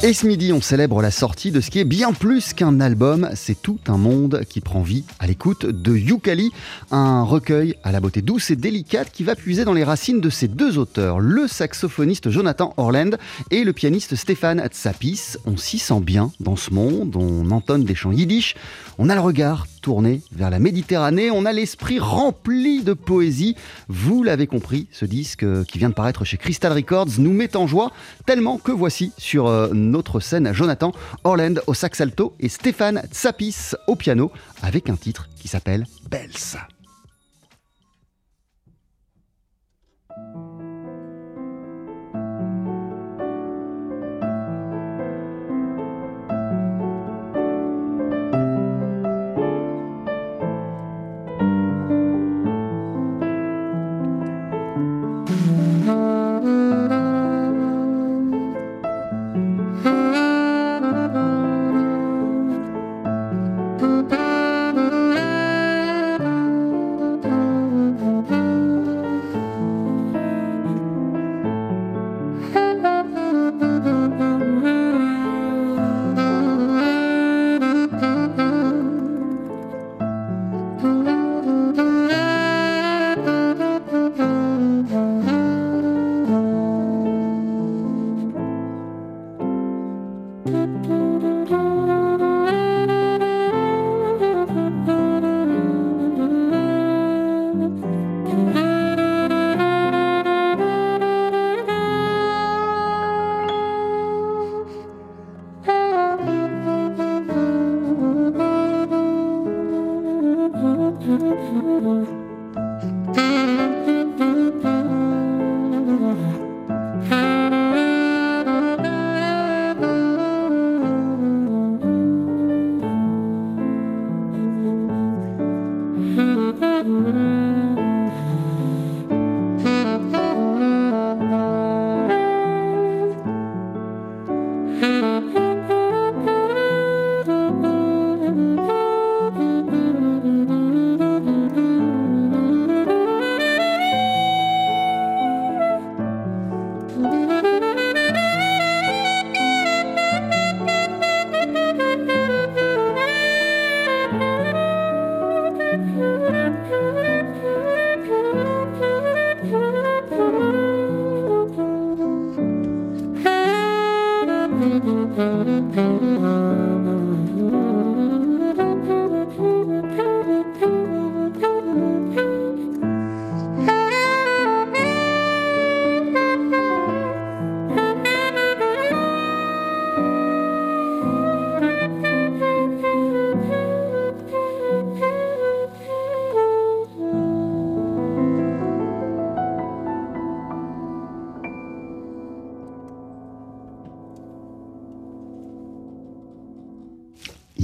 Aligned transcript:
Et 0.00 0.12
ce 0.12 0.28
midi, 0.28 0.52
on 0.52 0.60
célèbre 0.60 1.02
la 1.02 1.10
sortie 1.10 1.50
de 1.50 1.60
ce 1.60 1.72
qui 1.72 1.80
est 1.80 1.84
bien 1.84 2.12
plus 2.12 2.52
qu'un 2.52 2.78
album, 2.80 3.28
c'est 3.34 3.60
tout 3.60 3.80
un 3.88 3.96
monde 3.96 4.42
qui 4.48 4.60
prend 4.60 4.80
vie 4.80 5.02
à 5.18 5.26
l'écoute 5.26 5.66
de 5.66 5.92
Yukali, 5.92 6.52
un 6.92 7.24
recueil 7.24 7.74
à 7.82 7.90
la 7.90 7.98
beauté 7.98 8.22
douce 8.22 8.52
et 8.52 8.56
délicate 8.56 9.10
qui 9.10 9.24
va 9.24 9.34
puiser 9.34 9.64
dans 9.64 9.72
les 9.72 9.82
racines 9.82 10.20
de 10.20 10.30
ces 10.30 10.46
deux 10.46 10.78
auteurs, 10.78 11.18
le 11.18 11.48
saxophoniste 11.48 12.30
Jonathan 12.30 12.74
Orland 12.76 13.18
et 13.50 13.64
le 13.64 13.72
pianiste 13.72 14.14
Stéphane 14.14 14.64
Tsapis. 14.68 15.36
On 15.46 15.56
s'y 15.56 15.80
sent 15.80 16.00
bien 16.00 16.30
dans 16.38 16.54
ce 16.54 16.72
monde, 16.72 17.16
on 17.16 17.50
entonne 17.50 17.82
des 17.82 17.96
chants 17.96 18.12
yiddish, 18.12 18.54
on 18.98 19.08
a 19.08 19.14
le 19.14 19.20
regard 19.20 19.66
tourné 19.80 20.22
vers 20.32 20.50
la 20.50 20.58
Méditerranée, 20.58 21.30
on 21.30 21.44
a 21.44 21.52
l'esprit 21.52 21.98
rempli 21.98 22.82
de 22.82 22.92
poésie. 22.92 23.56
Vous 23.88 24.22
l'avez 24.22 24.46
compris, 24.46 24.88
ce 24.92 25.04
disque 25.04 25.46
qui 25.64 25.78
vient 25.78 25.88
de 25.88 25.94
paraître 25.94 26.24
chez 26.24 26.36
Crystal 26.36 26.72
Records 26.72 27.18
nous 27.18 27.32
met 27.32 27.56
en 27.56 27.66
joie 27.66 27.92
tellement 28.26 28.58
que 28.58 28.72
voici 28.72 29.12
sur 29.16 29.46
euh, 29.46 29.68
notre 29.72 30.20
scène 30.20 30.52
Jonathan 30.52 30.92
Orland 31.24 31.60
au 31.66 31.74
sax 31.74 32.00
alto 32.00 32.34
et 32.40 32.48
Stéphane 32.48 33.02
Tsapis 33.12 33.74
au 33.86 33.96
piano 33.96 34.32
avec 34.62 34.90
un 34.90 34.96
titre 34.96 35.28
qui 35.40 35.48
s'appelle 35.48 35.86
Bells. 36.10 36.58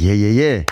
Yeah, 0.05 0.17
yeah, 0.17 0.33
yeah. 0.33 0.63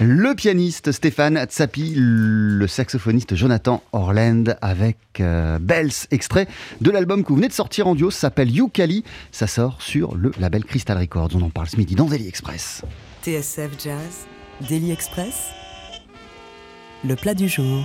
Le 0.00 0.34
pianiste 0.34 0.92
Stéphane 0.92 1.44
Tsapi, 1.44 1.92
le 1.94 2.66
saxophoniste 2.66 3.34
Jonathan 3.34 3.82
Orland 3.92 4.56
avec 4.62 4.96
euh, 5.20 5.58
Bells, 5.58 5.92
extrait 6.10 6.48
de 6.80 6.90
l'album 6.90 7.22
que 7.22 7.28
vous 7.28 7.36
venez 7.36 7.48
de 7.48 7.52
sortir 7.52 7.86
en 7.86 7.94
duo, 7.94 8.10
s'appelle 8.10 8.50
Yukali. 8.50 9.04
Ça 9.30 9.46
sort 9.46 9.82
sur 9.82 10.14
le 10.14 10.32
label 10.40 10.64
Crystal 10.64 10.96
Records. 10.96 11.32
On 11.34 11.42
en 11.42 11.50
parle 11.50 11.68
ce 11.68 11.76
midi 11.76 11.94
dans 11.94 12.06
Daily 12.06 12.28
Express. 12.28 12.80
TSF 13.22 13.72
Jazz. 13.78 14.26
Daily 14.66 14.90
Express. 14.90 15.50
Le 17.06 17.14
plat 17.14 17.34
du 17.34 17.50
jour. 17.50 17.84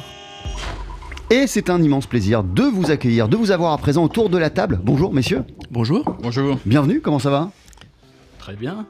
Et 1.32 1.48
c'est 1.48 1.70
un 1.70 1.84
immense 1.84 2.08
plaisir 2.08 2.46
de 2.46 2.64
vous 2.64 2.92
accueillir, 2.92 3.28
de 3.28 3.36
vous 3.36 3.52
avoir 3.52 3.74
à 3.74 3.78
présent 3.78 4.06
autour 4.06 4.30
de 4.30 4.38
la 4.38 4.50
table. 4.50 4.80
Bonjour 4.82 5.14
messieurs. 5.14 5.44
Bonjour. 5.70 6.16
Bonjour. 6.22 6.58
Bienvenue, 6.66 7.02
comment 7.02 7.20
ça 7.20 7.30
va? 7.30 7.52
Très 8.40 8.56
bien. 8.56 8.88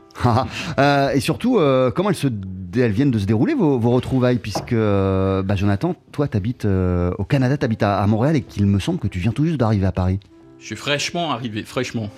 Euh, 0.78 1.10
et 1.12 1.20
surtout, 1.20 1.58
euh, 1.58 1.92
comment 1.92 2.10
elles, 2.10 2.16
se, 2.16 2.28
elles 2.76 2.92
viennent 2.92 3.12
de 3.12 3.20
se 3.20 3.26
dérouler, 3.26 3.56
vos, 3.56 3.80
vos 3.80 3.90
retrouvailles 3.92 4.38
Puisque, 4.38 4.74
euh, 4.74 5.42
bah, 5.42 5.56
Jonathan, 5.56 5.96
toi, 6.12 6.28
tu 6.28 6.38
habites 6.38 6.66
au 6.66 7.24
Canada, 7.26 7.58
tu 7.58 7.66
habites 7.66 7.84
à, 7.84 8.00
à, 8.00 8.08
Montréal 8.08 8.36
et 8.36 8.42
qu'il 8.42 8.66
me 8.66 8.80
semble 8.80 9.00
que 9.00 9.08
tu 9.08 9.20
viens 9.20 9.32
tout 9.32 9.46
juste 9.46 9.58
d'arriver 9.58 9.86
à 9.86 9.92
Paris. 9.92 10.20
Je 10.60 10.66
suis 10.66 10.76
fraîchement 10.76 11.32
arrivé, 11.32 11.64
fraîchement. 11.64 12.10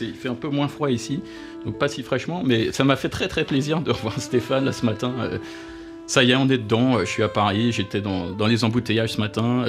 Il 0.00 0.14
fait 0.14 0.28
un 0.28 0.34
peu 0.34 0.48
moins 0.48 0.68
froid 0.68 0.90
ici, 0.90 1.20
donc 1.64 1.78
pas 1.78 1.88
si 1.88 2.02
fraîchement, 2.02 2.42
mais 2.44 2.70
ça 2.72 2.84
m'a 2.84 2.96
fait 2.96 3.08
très 3.08 3.28
très 3.28 3.44
plaisir 3.44 3.80
de 3.80 3.90
revoir 3.92 4.20
Stéphane 4.20 4.64
là, 4.64 4.72
ce 4.72 4.84
matin. 4.84 5.14
ça 6.06 6.22
y 6.22 6.32
est, 6.32 6.36
on 6.36 6.48
est 6.48 6.58
dedans, 6.58 7.00
je 7.00 7.06
suis 7.06 7.22
à 7.22 7.28
Paris, 7.28 7.72
j'étais 7.72 8.00
dans, 8.00 8.30
dans, 8.30 8.46
les 8.46 8.64
embouteillages 8.64 9.12
ce 9.14 9.20
matin. 9.20 9.64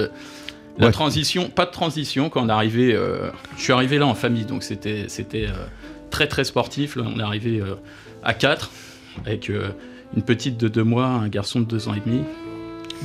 la 0.78 0.86
ouais. 0.86 0.92
transition, 0.92 1.50
pas 1.50 1.66
de 1.66 1.72
transition 1.72 2.30
quand 2.30 2.42
on 2.42 2.50
est 2.50 2.52
arrivé. 2.52 3.00
je 3.58 3.62
suis 3.62 3.74
arrivé 3.74 3.98
là 3.98 4.08
en 4.08 4.16
famille, 4.16 4.46
donc 4.46 4.64
c'était 4.64 5.06
c'était 5.08 5.48
très 6.10 6.28
très 6.28 6.44
sportif. 6.44 6.96
Là, 6.96 7.04
on 7.06 7.20
est 7.20 7.24
arrivé 7.24 7.60
euh, 7.62 7.76
à 8.24 8.34
4 8.34 8.70
avec 9.26 9.50
euh, 9.50 9.70
une 10.16 10.22
petite 10.24 10.58
de 10.58 10.68
2 10.68 10.84
mois, 10.84 11.08
un 11.08 11.28
garçon 11.28 11.60
de 11.60 11.66
2 11.66 11.88
ans 11.90 11.94
et 11.94 12.02
demi. 12.06 12.22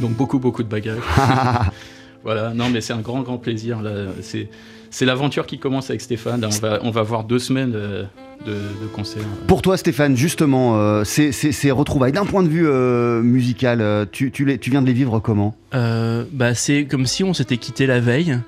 Donc 0.01 0.13
beaucoup 0.13 0.39
beaucoup 0.39 0.63
de 0.63 0.69
bagages. 0.69 0.99
voilà, 2.25 2.55
non 2.55 2.69
mais 2.71 2.81
c'est 2.81 2.93
un 2.93 3.01
grand 3.01 3.23
grand 3.23 3.39
plaisir. 3.39 3.81
C'est, 4.21 4.49
c'est 4.91 5.05
l'aventure 5.05 5.47
qui 5.47 5.59
commence 5.59 5.91
avec 5.91 6.01
Stéphane. 6.01 6.41
Là, 6.41 6.49
on, 6.51 6.59
va, 6.61 6.79
on 6.83 6.91
va 6.91 7.03
voir 7.03 7.25
deux 7.25 7.39
semaines 7.39 7.73
euh, 7.75 8.05
de, 8.47 8.53
de 8.53 8.87
concerts. 8.93 9.23
Pour 9.47 9.63
toi, 9.63 9.77
Stéphane, 9.77 10.17
justement, 10.17 10.77
euh, 10.79 11.05
ces, 11.05 11.33
ces- 11.33 11.53
ces 11.53 11.71
retrouvailles, 11.71 12.13
d'un 12.13 12.27
point 12.27 12.43
de 12.43 12.49
vue 12.49 12.67
euh, 12.67 13.23
musical, 13.23 14.07
tu, 14.13 14.31
tu 14.31 14.45
les- 14.45 14.59
tu 14.59 14.71
viens 14.71 14.83
de 14.83 14.87
les 14.87 14.93
vivre 14.93 15.19
comment? 15.21 15.57
Euh, 15.75 16.25
bah, 16.33 16.55
c'est 16.55 16.85
comme 16.87 17.07
si 17.07 17.25
on 17.25 17.35
s'était 17.35 17.57
quitté 17.57 17.87
la 17.87 18.01
veille. 18.01 18.39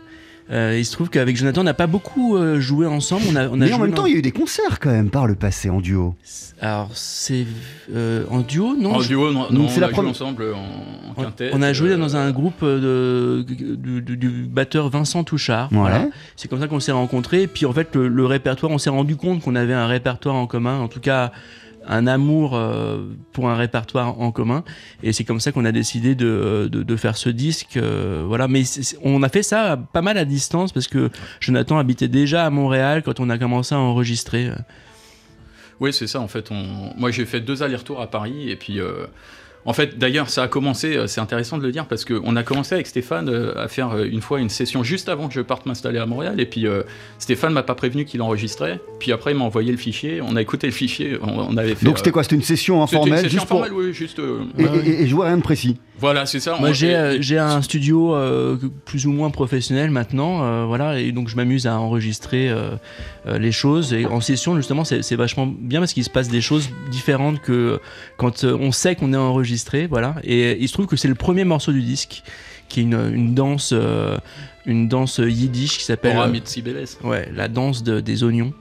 Euh, 0.51 0.77
il 0.79 0.85
se 0.85 0.93
trouve 0.93 1.09
qu'avec 1.09 1.37
Jonathan, 1.37 1.63
on 1.63 1.65
n'a 1.65 1.73
pas 1.75 1.87
beaucoup 1.87 2.37
euh, 2.37 2.61
joué 2.61 2.87
ensemble. 2.87 3.23
On 3.31 3.37
a, 3.37 3.49
on 3.49 3.55
a 3.55 3.57
Mais 3.65 3.73
en 3.73 3.79
même 3.79 3.91
dans- 3.91 3.97
temps, 4.03 4.07
il 4.07 4.13
y 4.13 4.17
a 4.17 4.19
eu 4.19 4.23
des 4.23 4.31
concerts 4.31 4.79
quand 4.79 4.91
même 4.91 5.09
par 5.09 5.27
le 5.27 5.35
passé 5.35 5.71
en 5.71 5.81
duo. 5.81 6.15
Alors, 6.61 6.91
c'est 6.95 7.47
euh, 7.95 8.25
en 8.31 8.41
duo, 8.41 8.77
non 8.79 8.97
En 8.97 9.01
je- 9.01 9.09
duo, 9.09 9.33
non, 9.33 9.43
Donc, 9.45 9.51
non, 9.53 9.69
c'est 9.69 9.79
on 9.79 9.81
la 9.81 9.89
première- 9.89 10.11
ensemble 10.11 10.45
en, 10.55 11.15
on- 11.17 11.23
quintet. 11.23 11.51
On 11.55 11.63
a 11.63 11.73
joué 11.73 11.91
euh, 11.93 11.97
dans 11.97 12.17
un 12.17 12.31
groupe 12.31 12.63
de, 12.63 13.43
du, 13.47 14.03
du- 14.03 14.17
du 14.19 14.29
batteur 14.47 14.91
Vincent 14.91 15.25
Touchard. 15.25 15.73
Ouais. 15.73 15.79
Voilà. 15.79 16.09
C'est 16.37 16.49
comme 16.49 16.61
ça 16.61 16.69
qu'on 16.69 16.81
s'est 16.81 16.93
rencontrés. 16.93 17.43
Et 17.43 17.47
puis 17.47 17.65
en 17.65 17.73
fait, 17.73 17.95
le, 17.95 18.09
le 18.09 18.27
répertoire, 18.27 18.71
on 18.71 18.79
s'est 18.79 18.91
rendu 18.91 19.17
compte 19.17 19.41
qu'on 19.41 19.55
avait 19.57 19.73
un 19.75 19.87
répertoire 19.87 20.35
en 20.35 20.47
commun, 20.47 20.79
en 20.79 20.89
tout 20.89 21.01
cas 21.01 21.33
un 21.87 22.07
amour 22.07 22.55
euh, 22.55 23.05
pour 23.33 23.49
un 23.49 23.57
répertoire 23.57 24.21
en 24.21 24.33
commun. 24.33 24.65
Et 25.03 25.13
c'est 25.13 25.25
comme 25.25 25.41
ça 25.41 25.53
qu'on 25.53 25.65
a 25.65 25.73
décidé 25.73 26.15
de, 26.15 26.69
de, 26.71 26.97
faire 26.97 27.17
ce 27.17 27.29
disque. 27.29 27.77
euh, 27.77 28.25
voilà. 28.27 28.49
Mais 28.49 28.63
on 29.03 29.23
a 29.23 29.29
fait 29.29 29.43
ça 29.43 29.77
pas 29.93 30.03
mal 30.03 30.19
à 30.19 30.25
distance 30.25 30.73
parce 30.73 30.89
que 30.89 31.11
Jonathan 31.41 31.79
habitait 31.79 32.09
déjà 32.09 32.45
à 32.47 32.51
Montréal 32.51 33.03
quand 33.03 33.21
on 33.21 33.31
a 33.31 33.39
commencé 33.39 33.75
à 33.75 33.79
enregistrer. 33.79 34.51
Oui, 35.81 35.93
c'est 35.93 36.07
ça, 36.07 36.21
en 36.21 36.29
fait. 36.29 36.51
Moi, 36.97 37.11
j'ai 37.11 37.27
fait 37.27 37.41
deux 37.41 37.63
allers-retours 37.63 38.01
à 38.01 38.11
Paris, 38.11 38.51
et 38.51 38.57
puis... 38.57 38.81
euh, 38.81 39.07
En 39.67 39.73
fait, 39.73 39.99
d'ailleurs, 39.99 40.29
ça 40.29 40.43
a 40.43 40.49
commencé, 40.49 40.97
euh, 40.97 41.07
c'est 41.07 41.21
intéressant 41.23 41.57
de 41.57 41.63
le 41.63 41.73
dire, 41.73 41.87
parce 41.87 42.05
qu'on 42.05 42.37
a 42.37 42.43
commencé 42.43 42.75
avec 42.75 42.87
Stéphane 42.87 43.29
euh, 43.31 43.57
à 43.59 43.69
faire 43.69 43.93
euh, 43.93 44.05
une 44.05 44.21
fois 44.21 44.39
une 44.41 44.51
session 44.51 44.83
juste 44.83 45.09
avant 45.09 45.27
que 45.29 45.35
je 45.35 45.41
parte 45.41 45.65
m'installer 45.65 45.99
à 45.99 46.05
Montréal, 46.07 46.39
et 46.39 46.45
puis 46.47 46.67
euh, 46.67 46.83
Stéphane 47.19 47.53
m'a 47.55 47.63
pas 47.63 47.75
prévenu 47.75 48.05
qu'il 48.05 48.21
enregistrait, 48.21 48.79
puis 48.99 49.11
après 49.13 49.33
il 49.33 49.39
m'a 49.39 49.45
envoyé 49.45 49.71
le 49.73 49.79
fichier, 49.79 50.21
on 50.21 50.37
a 50.37 50.43
écouté 50.43 50.67
le 50.67 50.73
fichier, 50.75 51.19
on, 51.23 51.39
on 51.51 51.57
avait 51.57 51.75
fait... 51.75 51.87
Donc 51.87 51.97
c'était 51.99 52.11
quoi? 52.11 52.23
C'était 52.25 52.37
une 52.37 52.43
session 52.43 52.87
c'était 52.87 52.97
une 52.99 53.03
informelle 53.05 53.23
session 53.25 53.39
juste 53.39 53.49
pour... 53.49 53.63
informelle, 53.65 53.87
oui, 53.87 53.93
juste... 53.95 54.19
euh, 54.19 54.41
Et, 54.59 54.63
ouais, 54.65 54.69
ouais. 54.71 54.87
et- 54.87 55.03
et 55.03 55.07
jouer 55.07 55.25
à 55.25 55.29
rien 55.29 55.39
de 55.39 55.43
précis. 55.43 55.79
Voilà, 55.99 56.27
c'est 56.27 56.41
ça. 56.41 56.57
Moi, 56.59 56.73
j'ai 56.73 56.95
euh, 56.97 57.23
j'ai 57.23 57.39
un 57.39 57.63
studio 57.63 58.15
euh, 58.15 58.57
plus 58.85 59.07
ou 59.07 59.13
moins 59.13 59.31
professionnel 59.31 59.91
maintenant, 59.91 60.43
euh, 60.43 60.65
voilà, 60.67 60.99
et 60.99 61.13
donc 61.13 61.29
je 61.29 61.37
m'amuse 61.37 61.67
à 61.67 61.79
enregistrer 61.79 62.53
les 63.27 63.53
choses. 63.53 63.93
Et 63.93 64.05
en 64.07 64.21
session, 64.21 64.57
justement, 64.57 64.85
c'est 64.85 65.03
c'est 65.03 65.17
vachement 65.17 65.47
bien 65.47 65.79
parce 65.81 65.93
qu'il 65.93 66.05
se 66.05 66.11
passe 66.11 66.29
des 66.29 66.41
choses 66.41 66.69
différentes 66.91 67.41
que 67.41 67.81
quand 68.17 68.45
on 68.45 68.73
sait 68.73 68.97
qu'on 68.97 69.13
est 69.13 69.17
enregistré, 69.17 69.87
voilà. 69.87 70.17
Et 70.25 70.59
il 70.61 70.69
se 70.69 70.73
trouve 70.73 70.87
que 70.87 70.97
c'est 70.97 71.09
le 71.09 71.15
premier 71.15 71.45
morceau 71.45 71.73
du 71.73 71.83
disque, 71.83 72.23
qui 72.69 72.81
est 72.81 72.83
une, 72.83 73.11
une 73.15 73.35
danse, 73.35 73.73
une 74.67 74.89
danse 74.89 75.19
yiddish 75.25 75.79
qui 75.79 75.85
s'appelle. 75.85 76.17
Ouais, 77.05 77.29
la 77.35 77.49
danse 77.49 77.83
de- 77.83 78.01
des 78.01 78.25
oignons. 78.25 78.53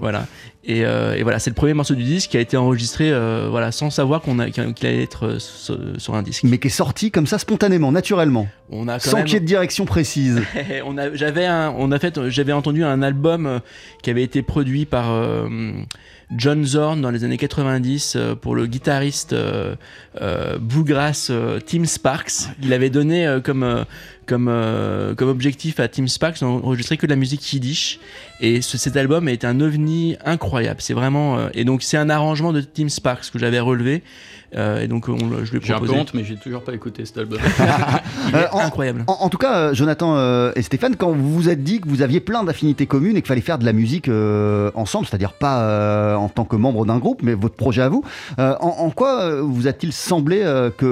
Voilà. 0.00 0.26
Et, 0.68 0.84
euh, 0.84 1.14
et 1.14 1.22
voilà, 1.22 1.38
c'est 1.38 1.50
le 1.50 1.54
premier 1.54 1.74
morceau 1.74 1.94
du 1.94 2.02
disque 2.02 2.30
qui 2.32 2.36
a 2.36 2.40
été 2.40 2.56
enregistré 2.56 3.08
euh, 3.12 3.46
voilà, 3.48 3.70
sans 3.70 3.88
savoir 3.90 4.20
qu'on 4.20 4.40
a- 4.40 4.50
qu'il 4.50 4.64
allait 4.86 5.02
être 5.04 5.26
euh, 5.26 5.38
sur, 5.38 6.14
un 6.16 6.22
disque. 6.22 6.42
Mais 6.42 6.58
qui 6.58 6.66
est 6.66 6.70
sorti 6.70 7.12
comme 7.12 7.28
ça 7.28 7.38
spontanément, 7.38 7.92
naturellement, 7.92 8.48
On 8.70 8.88
a 8.88 8.98
sans 8.98 9.18
même- 9.18 9.26
qu'il 9.26 9.34
y 9.34 9.36
ait 9.36 9.40
de 9.40 9.46
direction 9.46 9.84
précise. 9.84 10.42
on 10.84 10.98
a, 10.98 11.14
j'avais 11.14 11.46
un, 11.46 11.72
on 11.78 11.92
a 11.92 12.00
fait, 12.00 12.18
j'avais 12.30 12.52
entendu 12.52 12.82
un 12.82 13.00
album 13.02 13.60
qui 14.02 14.10
avait 14.10 14.24
été 14.24 14.42
produit 14.42 14.86
par 14.86 15.12
euh, 15.12 15.48
John 16.34 16.64
Zorn 16.64 17.00
dans 17.00 17.10
les 17.10 17.22
années 17.22 17.36
90 17.36 18.14
euh, 18.16 18.34
pour 18.34 18.56
le 18.56 18.66
guitariste 18.66 19.32
euh, 19.32 19.76
euh, 20.20 20.58
bluegrass 20.58 21.30
Tim 21.66 21.84
Sparks. 21.84 22.48
Il 22.62 22.72
avait 22.72 22.90
donné 22.90 23.38
comme 23.44 23.84
comme 24.26 24.52
comme 25.16 25.28
objectif 25.28 25.78
à 25.78 25.86
Tim 25.86 26.08
Sparks 26.08 26.40
d'enregistrer 26.40 26.96
que 26.96 27.06
de 27.06 27.10
la 27.12 27.16
musique 27.16 27.52
yiddish. 27.52 28.00
Et 28.40 28.60
ce- 28.60 28.76
cet 28.76 28.96
album 28.96 29.28
est 29.28 29.44
un 29.44 29.60
ovni 29.60 30.16
incroyable. 30.24 30.80
C'est 30.80 30.94
vraiment 30.94 31.48
et 31.54 31.64
donc 31.64 31.82
c'est 31.82 31.96
un 31.96 32.10
arrangement 32.10 32.52
de 32.52 32.60
Tim 32.60 32.88
Sparks 32.88 33.30
que 33.32 33.38
j'avais 33.38 33.60
relevé. 33.60 34.02
Euh, 34.54 34.80
et 34.80 34.86
donc 34.88 35.08
on, 35.08 35.18
je 35.44 35.50
lui 35.50 35.58
ai 35.58 35.60
J'ai 35.62 35.72
un 35.74 35.80
peu 35.80 35.90
honte, 35.90 36.14
mais 36.14 36.22
j'ai 36.24 36.36
toujours 36.36 36.62
pas 36.62 36.72
écouté 36.72 37.04
cet 37.04 37.18
album. 37.18 37.38
Est 38.32 38.34
Euh, 38.36 38.46
en- 38.52 38.60
incroyable. 38.60 39.04
En, 39.08 39.14
en 39.20 39.28
tout 39.28 39.38
cas, 39.38 39.56
euh, 39.56 39.74
Jonathan 39.74 40.14
euh, 40.16 40.52
et 40.54 40.62
Stéphane, 40.62 40.94
quand 40.96 41.10
vous 41.12 41.32
vous 41.34 41.48
êtes 41.48 41.62
dit 41.64 41.80
que 41.80 41.88
vous 41.88 42.00
aviez 42.02 42.20
plein 42.20 42.44
d'affinités 42.44 42.86
communes 42.86 43.16
et 43.16 43.22
qu'il 43.22 43.28
fallait 43.28 43.40
faire 43.40 43.58
de 43.58 43.64
la 43.64 43.72
musique 43.72 44.08
euh, 44.08 44.70
ensemble, 44.74 45.06
c'est-à-dire 45.06 45.32
pas 45.32 45.62
euh, 45.62 46.14
en 46.14 46.28
tant 46.28 46.44
que 46.44 46.54
membre 46.56 46.86
d'un 46.86 46.98
groupe, 46.98 47.22
mais 47.22 47.34
votre 47.34 47.56
projet 47.56 47.82
à 47.82 47.88
vous, 47.88 48.04
euh, 48.38 48.54
en, 48.60 48.68
en 48.68 48.90
quoi 48.90 49.20
euh, 49.22 49.42
vous 49.42 49.66
a-t-il 49.66 49.92
semblé 49.92 50.40
euh, 50.42 50.70
que 50.70 50.86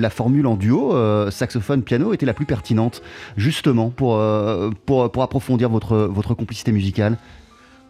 la 0.00 0.10
formule 0.10 0.46
en 0.46 0.56
duo, 0.56 0.94
euh, 0.94 1.30
saxophone-piano, 1.30 2.12
était 2.12 2.26
la 2.26 2.34
plus 2.34 2.46
pertinente, 2.46 3.02
justement, 3.36 3.90
pour, 3.90 4.16
euh, 4.16 4.70
pour, 4.84 5.10
pour 5.12 5.22
approfondir 5.22 5.68
votre, 5.68 5.96
votre 5.96 6.34
complicité 6.34 6.72
musicale? 6.72 7.16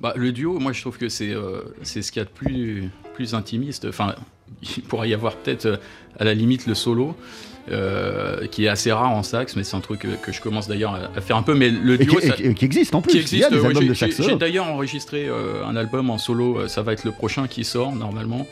Bah, 0.00 0.12
le 0.16 0.32
duo, 0.32 0.58
moi 0.58 0.72
je 0.72 0.81
trouve 0.81 0.98
que 0.98 1.08
c'est 1.08 1.31
euh, 1.32 1.60
c'est 1.82 2.02
ce 2.02 2.12
qu'il 2.12 2.20
y 2.20 2.22
a 2.22 2.26
de 2.26 2.31
plus, 2.31 2.90
plus 3.14 3.34
intimiste. 3.34 3.87
Enfin, 3.88 4.14
il 4.62 4.82
pourrait 4.82 5.08
y 5.08 5.14
avoir 5.14 5.37
peut-être 5.37 5.66
euh, 5.66 5.76
à 6.19 6.25
la 6.25 6.34
limite 6.34 6.66
le 6.66 6.75
solo, 6.75 7.16
euh, 7.70 8.46
qui 8.46 8.66
est 8.66 8.69
assez 8.69 8.93
rare 8.93 9.10
en 9.10 9.22
sax, 9.22 9.56
mais 9.56 9.64
c'est 9.64 9.76
un 9.76 9.81
truc 9.81 10.00
que, 10.00 10.08
que 10.22 10.32
je 10.32 10.40
commence 10.40 10.69
d'ailleurs 10.69 10.94
à, 10.94 11.10
à 11.16 11.20
faire 11.20 11.37
un 11.37 11.43
peu. 11.43 11.54
Mais 11.54 11.70
le 11.70 11.96
duo, 11.98 12.16
qui, 12.20 12.26
ça- 12.26 12.34
et 12.38 12.54
qui- 12.54 12.64
existe 12.66 12.94
en 12.94 13.00
plus. 13.02 13.12
qui 13.12 13.19
Il 13.19 13.38
y 13.38 13.44
a 13.44 13.46
existe. 13.48 13.62
des 13.62 13.66
albums 13.66 13.87
de 13.88 13.94
saxo. 13.94 14.22
J'ai 14.22 14.37
d'ailleurs 14.37 14.66
enregistré 14.66 15.28
un 15.66 15.75
album 15.76 16.10
en 16.10 16.19
solo, 16.19 16.69
ça 16.69 16.82
va 16.82 16.92
être 16.92 17.04
le 17.04 17.12
prochain 17.12 17.46
qui 17.49 17.64
sort 17.64 17.92
normalement. 17.94 18.46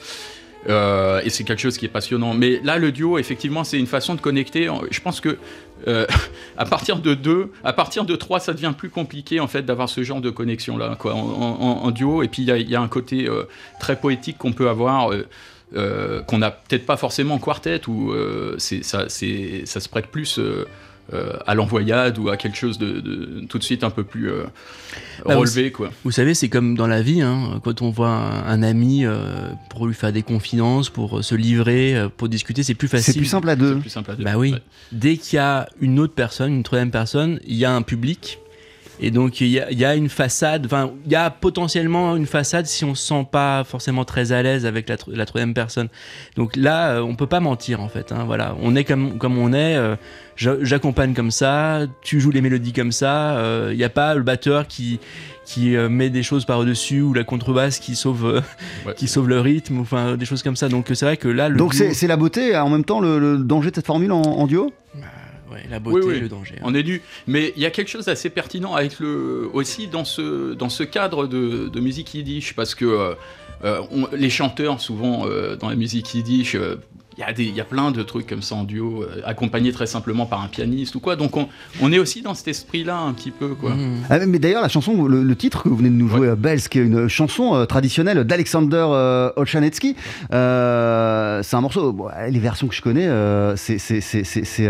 Euh, 0.67 1.21
et 1.23 1.29
c'est 1.29 1.45
quelque 1.45 1.61
chose 1.61 1.77
qui 1.77 1.85
est 1.85 1.89
passionnant. 1.91 2.33
Mais 2.33 2.59
là, 2.65 2.79
le 2.79 2.91
duo, 2.91 3.19
effectivement, 3.19 3.65
c'est 3.65 3.79
une 3.79 3.87
façon 3.87 4.15
de 4.15 4.21
connecter. 4.23 4.71
Je 4.91 5.01
pense 5.01 5.21
que 5.21 5.37
euh, 5.87 6.07
à 6.57 6.65
partir 6.65 6.99
de 6.99 7.15
deux, 7.15 7.51
à 7.65 7.73
partir 7.73 8.05
de 8.05 8.17
trois, 8.17 8.41
ça 8.41 8.53
devient 8.53 8.73
plus 8.77 8.91
compliqué 8.91 9.41
en 9.41 9.47
fait 9.49 9.63
d'avoir 9.63 9.89
ce 9.89 10.03
genre 10.03 10.21
de 10.21 10.31
connexion 10.31 10.77
là, 10.77 10.97
quoi, 10.99 11.15
en, 11.15 11.91
duo. 11.91 12.23
Et 12.23 12.29
puis 12.29 12.43
il 12.43 12.49
y 12.49 12.77
a- 12.77 12.81
un 12.81 12.89
côté 12.89 13.29
euh, 13.29 13.45
très 13.81 13.97
poétique 13.97 14.39
qu'on 14.39 14.53
peut 14.53 14.69
avoir. 14.69 15.13
euh, 15.13 16.23
qu'on 16.29 16.39
n'a 16.39 16.53
peut-être 16.53 16.87
pas 16.87 16.97
forcément 16.97 17.35
en 17.35 17.39
quartet 17.39 17.81
c'est- 19.09 19.67
ça 19.67 19.81
se 19.81 19.89
prête 19.89 20.07
plus 20.07 20.39
euh, 21.13 21.35
à 21.47 21.55
l'envoyade 21.55 22.19
ou 22.19 22.31
à 22.31 22.37
quelque 22.37 22.57
chose 22.57 22.79
de, 22.79 23.01
de 23.01 23.45
tout 23.47 23.59
de 23.59 23.63
suite 23.63 23.85
un 23.85 23.91
peu 23.91 24.05
plus 24.05 24.31
euh, 24.31 24.45
Bah, 25.27 25.37
relevé 25.37 25.71
quoi. 25.71 25.91
Vous 26.03 26.11
savez, 26.11 26.33
c'est 26.33 26.49
comme 26.49 26.77
dans 26.77 26.87
la 26.87 27.03
vie, 27.03 27.21
hein, 27.21 27.61
quand 27.63 27.83
on 27.83 27.91
voit 27.91 28.09
un, 28.09 28.47
un 28.47 28.63
ami 28.63 29.05
euh, 29.05 29.51
pour 29.69 29.87
lui 29.87 29.95
faire 29.95 30.13
des 30.13 30.23
confidences, 30.23 30.89
pour 30.89 31.23
se 31.23 31.35
livrer, 31.35 32.09
pour 32.17 32.29
discuter, 32.29 32.63
c'est 32.63 32.75
plus 32.75 32.89
facile. 32.89 33.13
C'est 33.15 33.21
plus 33.21 33.27
simple 33.29 33.51
à 33.51 33.57
deux. 33.57 33.79
plus 33.79 33.91
simple 33.91 34.13
à 34.13 34.15
dire. 34.17 34.25
Bah 34.25 34.39
oui. 34.39 34.53
Ouais. 34.53 34.63
Dès 34.93 35.17
qu'il 35.19 35.37
y 35.37 35.41
a 35.41 35.69
une 35.81 35.99
autre 36.01 36.15
personne, 36.15 36.55
une 36.55 36.63
troisième 36.63 36.91
personne, 36.91 37.39
il 37.47 37.57
y 37.57 37.65
a 37.65 37.73
un 37.75 37.83
public. 37.83 38.39
Et 39.01 39.11
donc 39.11 39.41
il 39.41 39.49
y 39.49 39.59
a, 39.61 39.71
il 39.73 39.79
y 39.79 39.85
a 39.85 39.95
une 39.97 40.09
façade, 40.09 40.67
enfin 40.67 40.93
il 41.05 41.11
y 41.13 41.17
a 41.17 41.29
potentiellement 41.31 42.15
une 42.17 42.27
façade 42.27 42.67
si 42.67 42.85
on 42.85 42.95
se 42.95 43.05
sent 43.07 43.27
pas 43.31 43.65
forcément 43.65 44.05
très 44.05 44.31
à 44.33 44.43
l'aise 44.43 44.67
avec 44.67 44.89
la, 44.89 44.97
tro- 44.97 45.11
la 45.13 45.27
troisième 45.27 45.53
personne. 45.53 45.89
Donc 46.37 46.55
là, 46.57 46.91
euh, 46.93 47.01
on 47.01 47.17
peut 47.17 47.27
pas 47.27 47.41
mentir 47.41 47.81
en 47.81 47.89
fait. 47.89 48.13
hein, 48.13 48.23
voilà, 48.25 48.55
on 48.63 48.77
est 48.77 48.85
comme 48.85 49.19
comme 49.19 49.37
on 49.39 49.53
est. 49.53 49.77
euh, 49.77 49.97
j'a- 50.37 50.57
J'accompagne 50.63 51.13
comme 51.15 51.31
ça, 51.33 51.81
tu 52.03 52.21
joues 52.21 52.31
les 52.31 52.41
mélodies 52.41 52.73
comme 52.73 52.93
ça. 52.93 53.37
euh, 53.37 53.71
Il 53.73 53.77
n'y 53.79 53.85
a 53.85 53.89
pas 53.91 54.15
le 54.15 54.23
batteur 54.23 54.69
qui 54.69 55.01
qui 55.45 55.77
euh, 55.77 55.89
met 55.91 56.09
des 56.09 56.23
choses 56.23 56.45
par 56.47 56.65
dessus 56.65 57.03
ou 57.03 57.13
la 57.13 57.25
contrebasse 57.25 57.79
qui 57.81 57.97
sauve 57.97 58.25
euh, 58.27 58.41
Ouais. 58.87 58.95
qui 58.95 59.09
sauve 59.09 59.29
le 59.29 59.41
rythme, 59.41 59.81
enfin 59.81 60.17
des 60.17 60.25
choses 60.25 60.43
comme 60.45 60.57
ça. 60.57 60.69
Donc 60.69 60.87
c'est 60.95 61.05
vrai 61.05 61.17
que 61.17 61.29
là, 61.29 61.49
le 61.49 61.57
Donc 61.57 61.73
duo- 61.75 61.93
c'est 61.93 62.07
la 62.07 62.17
beauté 62.17 62.53
et 62.53 62.57
en 62.57 62.71
même 62.71 62.85
temps 62.85 63.01
le, 63.01 63.19
le 63.19 63.39
danger 63.39 63.71
de 63.71 63.75
cette 63.75 63.87
formule 63.87 64.13
en, 64.13 64.23
en 64.23 64.47
duo? 64.47 64.73
Ouais, 65.53 65.65
la 65.71 65.79
beauté, 65.81 65.99
Oui, 66.07 66.13
oui. 66.15 66.21
le 66.21 66.29
danger. 66.29 66.55
hein. 66.59 66.63
On 66.65 66.75
est 66.75 66.83
nu. 66.83 67.03
Mais 67.27 67.53
il 67.57 67.63
y 67.63 67.67
a 67.67 67.71
quelque 67.71 67.89
chose 67.89 68.07
d'assez 68.07 68.31
pertinent 68.31 68.75
avec 68.75 68.99
le 69.01 69.49
aussi 69.53 69.87
dans 69.89 70.05
ce 70.05 70.55
dans 70.55 70.69
ce 70.69 70.83
cadre 70.83 71.27
de, 71.27 71.69
de 71.69 71.81
musique 71.81 72.15
yiddish 72.15 72.55
parce 72.55 72.75
que 72.75 72.85
euh, 72.85 73.15
euh, 73.65 73.81
on- 73.91 74.09
les 74.15 74.31
chanteurs 74.31 74.81
souvent 74.81 75.27
euh, 75.27 75.57
dans 75.57 75.69
la 75.69 75.77
musique 75.77 76.13
yiddish 76.15 76.57
il 77.17 77.21
y, 77.21 77.25
a 77.25 77.33
des- 77.33 77.45
il 77.45 77.55
y 77.55 77.61
a 77.61 77.65
plein 77.65 77.91
de 77.91 78.03
trucs 78.03 78.27
comme 78.27 78.43
ça 78.43 78.55
en 78.57 78.65
duo, 78.65 79.03
euh, 79.03 79.21
accompagnés 79.25 79.73
très 79.73 79.87
simplement 79.87 80.27
par 80.27 80.43
un 80.43 80.49
pianiste 80.49 80.95
ou 80.97 81.01
quoi. 81.01 81.17
Donc 81.17 81.37
on, 81.37 81.49
on 81.81 81.93
est 81.93 81.99
aussi 81.99 82.23
dans 82.23 82.35
cet 82.35 82.49
esprit-là 82.49 82.97
un 82.99 83.13
petit 83.13 83.31
peu. 83.31 83.55
Quoi. 83.55 83.71
Mhm. 83.75 84.03
Ah, 84.11 84.19
mais 84.27 84.39
d'ailleurs, 84.39 84.63
la 84.63 84.69
chanson, 84.69 85.05
le, 85.07 85.23
le 85.23 85.37
titre 85.37 85.63
que 85.63 85.69
vous 85.69 85.77
venez 85.77 85.91
de 85.91 85.95
nous 85.95 86.09
jouer, 86.09 86.29
euh, 86.29 86.37
Bells, 86.37 86.61
qui 86.69 86.79
est 86.79 86.83
une 86.85 87.09
chanson 87.09 87.55
euh, 87.55 87.67
traditionnelle 87.67 88.25
d'Alexander 88.25 88.85
euh, 88.91 89.31
Olchanetsky, 89.37 89.97
euh, 90.33 91.43
c'est 91.43 91.57
un 91.57 91.61
morceau, 91.61 91.93
bon, 91.93 92.09
les 92.29 92.39
versions 92.41 92.67
que 92.67 92.75
je 92.75 92.83
connais, 92.83 93.07
euh, 93.07 93.57
c'est 93.57 93.79
c'est- 93.79 94.01
c'est- 94.01 94.25
c'est- 94.25 94.45
c'est, 94.45 94.69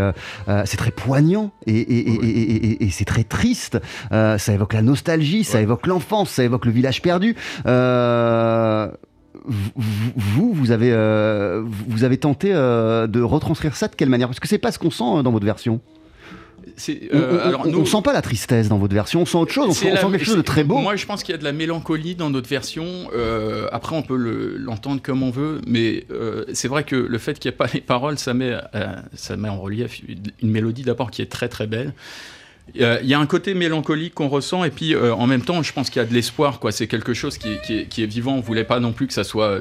c'est 0.67 0.77
très 0.77 0.91
poignant 0.91 1.51
et, 1.67 1.73
et- 1.79 1.99
et- 2.11 2.25
et- 2.25 2.29
et- 2.29 2.67
et- 2.67 2.85
et 2.85 2.91
c'est 2.91 3.05
très 3.05 3.25
triste. 3.25 3.79
Euh, 4.13 4.39
ça 4.39 4.53
évoque 4.53 4.73
la 4.75 4.83
nostalgie, 4.83 5.45
ça 5.45 5.59
Ouais. 5.59 5.63
évoque 5.65 5.87
l'enfance, 5.87 6.31
ça 6.31 6.45
évoque 6.45 6.67
le 6.67 6.73
village 6.73 7.01
perdu. 7.03 7.35
Vous, 9.45 10.53
vous, 10.55 10.71
avez, 10.71 10.91
euh, 10.93 11.63
vous 11.67 12.05
avez 12.05 12.17
tenté 12.17 12.53
euh, 12.55 13.07
de 13.07 13.21
retranscrire 13.21 13.77
ça 13.77 13.89
de 13.89 13.95
quelle 13.95 14.09
manière? 14.09 14.29
Parce 14.29 14.41
que 14.41 14.49
c'est 14.49 14.59
pas 14.59 14.73
ce 14.73 14.79
qu'on 14.79 14.91
sent 14.91 15.05
euh, 15.19 15.23
dans 15.23 15.31
votre 15.33 15.45
version. 15.45 15.81
Euh, 16.89 17.39
on, 17.45 17.49
alors 17.49 17.63
on- 17.67 17.71
nous- 17.71 17.81
on 17.81 17.85
sent 17.85 18.01
pas 18.03 18.13
la 18.15 18.23
tristesse 18.23 18.69
dans 18.69 18.79
votre 18.79 18.95
version, 18.95 19.21
on 19.21 19.27
sent 19.27 19.37
autre 19.37 19.53
chose, 19.53 19.67
on 19.69 19.73
sent, 19.73 19.91
on 19.91 19.95
la- 19.95 20.01
sent 20.01 20.07
quelque 20.13 20.25
chose 20.25 20.37
de 20.37 20.43
très 20.43 20.65
beau. 20.65 20.79
Moi, 20.79 20.97
je 20.97 21.05
pense 21.07 21.23
qu'il 21.23 21.33
y 21.33 21.37
a 21.37 21.39
de 21.39 21.45
la 21.45 21.53
mélancolie 21.53 22.15
dans 22.15 22.31
notre 22.31 22.49
version. 22.49 22.85
Euh, 23.15 23.69
après, 23.71 23.95
on 23.95 24.03
peut 24.03 24.17
le- 24.17 24.57
l'entendre 24.57 25.01
comme 25.03 25.23
on 25.23 25.31
veut, 25.31 25.61
mais 25.67 26.05
euh, 26.11 26.45
c'est 26.55 26.69
vrai 26.69 26.85
que 26.85 26.97
le 26.97 27.19
fait 27.19 27.39
qu'il 27.39 27.51
n'y 27.51 27.55
ait 27.55 27.57
pas 27.59 27.67
les 27.75 27.81
paroles, 27.83 28.19
ça 28.19 28.33
met, 28.35 28.55
ça 29.13 29.37
met 29.37 29.49
en 29.51 29.61
relief 29.61 30.01
une 30.43 30.51
mélodie 30.51 30.83
d'abord 30.83 31.11
qui 31.11 31.21
est 31.23 31.31
très 31.31 31.49
très 31.49 31.67
belle. 31.67 31.93
Il 32.75 33.07
y 33.07 33.15
a 33.15 33.21
un 33.21 33.27
côté 33.27 33.53
mélancolique 33.53 34.15
qu'on 34.15 34.29
ressent 34.29 34.65
et 34.65 34.71
puis 34.71 34.95
euh, 34.95 35.15
en 35.15 35.27
même 35.27 35.43
temps, 35.43 35.63
je 35.63 35.73
pense 35.73 35.91
qu'il 35.91 36.01
y 36.01 36.05
a 36.05 36.09
de 36.09 36.15
l'espoir. 36.15 36.61
Quoi, 36.61 36.73
c'est 36.73 36.87
quelque 36.87 37.13
chose 37.13 37.37
qui 37.37 37.51
est, 37.51 38.07
vivant. 38.07 38.37
On 38.37 38.41
voulait 38.41 38.65
pas 38.65 38.81
non 38.81 38.93
plus 38.93 39.07
que 39.07 39.13
ça 39.13 39.23
soit 39.23 39.61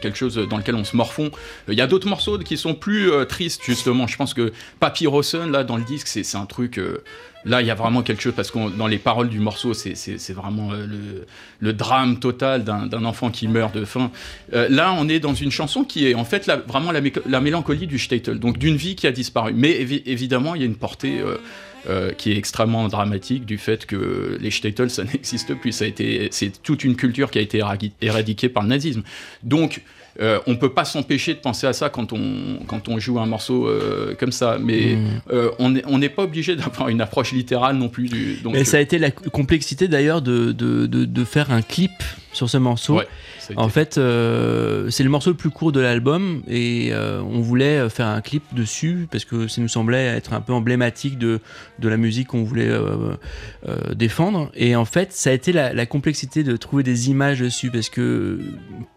quelque 0.00 0.16
chose 0.16 0.36
dans 0.36 0.56
lequel 0.56 0.74
on 0.74 0.84
se 0.84 0.96
morfond. 0.96 1.30
Il 1.68 1.74
y 1.74 1.82
a 1.82 1.86
d'autres 1.86 2.08
morceaux 2.08 2.38
qui 2.38 2.56
sont 2.56 2.74
plus 2.74 3.10
euh, 3.10 3.24
tristes 3.24 3.62
justement. 3.62 4.06
Je 4.06 4.16
pense 4.16 4.32
que 4.32 4.52
Papyroson 4.80 5.50
là 5.50 5.64
dans 5.64 5.76
le 5.76 5.84
disque, 5.84 6.08
c'est 6.08 6.36
un 6.36 6.46
truc. 6.46 6.78
Euh, 6.78 7.04
là, 7.44 7.60
il 7.60 7.68
y 7.68 7.70
a 7.70 7.74
vraiment 7.74 8.02
quelque 8.02 8.22
chose 8.22 8.32
parce 8.34 8.50
que 8.50 8.76
dans 8.76 8.86
les 8.86 8.98
paroles 8.98 9.28
du 9.28 9.38
morceau, 9.38 9.74
c'est 9.74 10.32
vraiment 10.32 10.70
le, 11.60 11.72
drame 11.72 12.18
total 12.18 12.64
d'un 12.64 13.04
enfant 13.04 13.30
qui 13.30 13.48
meurt 13.48 13.74
de 13.74 13.84
faim. 13.84 14.10
là, 14.52 14.94
on 14.98 15.08
est 15.08 15.20
dans 15.20 15.34
une 15.34 15.50
chanson 15.50 15.84
qui 15.84 16.08
est 16.08 16.14
en 16.14 16.24
fait 16.24 16.50
vraiment 16.66 16.90
la, 16.90 17.00
la, 17.26 17.40
mélancolie 17.40 17.86
du 17.86 17.98
Statel, 17.98 18.38
donc 18.40 18.58
d'une 18.58 18.76
vie 18.76 18.96
qui 18.96 19.06
a 19.06 19.12
disparu. 19.12 19.52
Mais 19.54 19.70
évi 19.70 20.02
évidemment, 20.06 20.54
il 20.54 20.62
y 20.62 20.64
a 20.64 20.66
une 20.66 20.76
portée 20.76 21.20
euh, 21.20 21.36
qui 22.16 22.32
est 22.32 22.36
extrêmement 22.36 22.88
dramatique 22.88 23.46
du 23.46 23.58
fait 23.58 23.86
que 23.86 24.36
les 24.40 24.50
shtetl, 24.50 24.90
ça 24.90 25.04
n'existe 25.12 25.54
plus. 25.54 25.72
C'est 25.72 26.62
toute 26.62 26.84
une 26.84 26.96
culture 26.96 27.30
qui 27.30 27.38
a 27.38 27.42
été 27.42 27.62
éradiquée 28.00 28.48
par 28.48 28.62
le 28.62 28.68
nazisme. 28.68 29.02
Donc, 29.42 29.82
euh, 30.20 30.40
on 30.48 30.56
peut 30.56 30.72
pas 30.72 30.84
s'empêcher 30.84 31.34
de 31.34 31.38
penser 31.38 31.66
à 31.66 31.72
ça 31.72 31.90
quand 31.90 32.12
on, 32.12 32.58
quand 32.66 32.88
on 32.88 32.98
joue 32.98 33.20
un 33.20 33.26
morceau 33.26 33.68
euh, 33.68 34.16
comme 34.18 34.32
ça, 34.32 34.58
mais 34.60 34.96
mm. 34.96 35.20
euh, 35.32 35.50
on 35.58 35.98
n'est 35.98 36.08
pas 36.08 36.24
obligé 36.24 36.56
d'avoir 36.56 36.88
une 36.88 37.00
approche 37.00 37.32
littérale 37.32 37.76
non 37.76 37.88
plus. 37.88 38.08
Du, 38.08 38.34
donc, 38.42 38.56
et 38.56 38.64
ça 38.64 38.78
a 38.78 38.80
été 38.80 38.98
la 38.98 39.12
complexité 39.12 39.86
d'ailleurs 39.86 40.20
de, 40.20 40.50
de, 40.50 40.86
de, 40.86 41.24
faire 41.24 41.52
un 41.52 41.62
clip 41.62 41.92
sur 42.32 42.50
ce 42.50 42.56
morceau. 42.56 43.00
En 43.56 43.68
fait, 43.68 43.94
c'est 43.94 45.02
le 45.04 45.08
morceau 45.08 45.30
le 45.30 45.36
plus 45.36 45.50
court 45.50 45.72
de 45.72 45.80
l'album 45.80 46.42
et 46.48 46.92
on 46.94 47.40
voulait 47.40 47.88
faire 47.88 48.06
un 48.06 48.20
clip 48.20 48.42
dessus 48.52 49.06
parce 49.10 49.24
que 49.24 49.48
ça 49.48 49.60
nous 49.60 49.68
semblait 49.68 50.04
être 50.04 50.32
un 50.32 50.40
peu 50.40 50.52
emblématique 50.52 51.18
de, 51.18 51.40
de 51.78 51.88
la 51.88 51.96
musique 51.96 52.28
qu'on 52.28 52.44
voulait 52.44 52.70
défendre. 53.94 54.50
Et 54.54 54.76
en 54.76 54.84
fait, 54.84 55.12
ça 55.12 55.30
a 55.30 55.32
été 55.32 55.52
la, 55.52 55.86
complexité 55.86 56.42
de 56.42 56.56
trouver 56.56 56.82
des 56.82 57.08
images 57.10 57.40
dessus 57.40 57.70
parce 57.70 57.88
que 57.88 58.38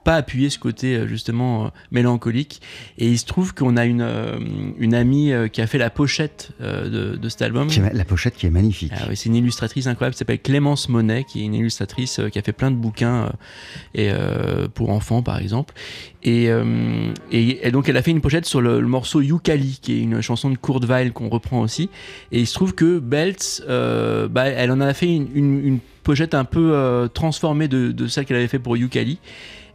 pas 0.03 0.15
appuyer 0.15 0.49
ce 0.49 0.59
côté 0.59 0.97
justement 1.11 1.71
mélancolique. 1.91 2.61
Et 2.97 3.07
il 3.07 3.19
se 3.19 3.25
trouve 3.25 3.53
qu'on 3.53 3.77
a 3.77 3.85
une, 3.85 4.07
une 4.79 4.93
amie 4.93 5.31
qui 5.51 5.61
a 5.61 5.67
fait 5.67 5.77
la 5.77 5.89
pochette 5.89 6.51
de, 6.59 7.15
de, 7.15 7.29
cet 7.29 7.41
album. 7.41 7.67
La 7.93 8.05
pochette 8.05 8.35
qui 8.35 8.45
est 8.45 8.51
magnifique. 8.51 8.93
Ah 8.95 9.13
c'est 9.13 9.27
une 9.27 9.35
illustratrice 9.35 9.87
incroyable, 9.87 10.13
qui 10.13 10.19
s'appelle 10.19 10.41
Clémence 10.41 10.89
Monet, 10.89 11.25
qui 11.25 11.41
est 11.41 11.45
une 11.45 11.55
illustratrice 11.55 12.19
qui 12.31 12.39
a 12.39 12.41
fait 12.41 12.53
plein 12.53 12.71
de 12.71 12.75
bouquins 12.75 13.31
et 13.93 14.09
euh, 14.11 14.67
pour 14.67 14.89
enfants 14.89 15.21
par 15.21 15.37
exemple. 15.39 15.73
Euh, 16.25 17.13
et, 17.31 17.67
et, 17.67 17.71
donc 17.71 17.89
elle 17.89 17.97
a 17.97 18.01
fait 18.01 18.11
une 18.11 18.21
pochette 18.21 18.45
sur 18.45 18.61
le, 18.61 18.81
morceau 18.81 19.21
Yukali, 19.21 19.79
qui 19.81 19.93
est 19.93 20.01
une 20.01 20.21
chanson 20.21 20.49
de 20.49 20.55
Kurt 20.55 20.83
Weill 20.85 21.13
qu'on 21.13 21.29
reprend 21.29 21.61
aussi. 21.61 21.89
Et 22.31 22.39
il 22.39 22.47
se 22.47 22.53
trouve 22.53 22.73
que 22.73 22.99
Belts, 22.99 23.63
euh, 23.67 24.27
bah, 24.27 24.45
elle 24.47 24.71
en 24.71 24.81
a 24.81 24.93
fait 24.93 25.07
une, 25.07 25.29
une, 25.35 25.79
pochette 26.03 26.33
un 26.33 26.45
peu 26.45 27.07
transformée 27.13 27.67
de, 27.67 27.91
de 27.91 28.07
celle 28.07 28.25
qu'elle 28.25 28.37
avait 28.37 28.47
fait 28.47 28.57
pour 28.57 28.75
Yukali. 28.75 29.19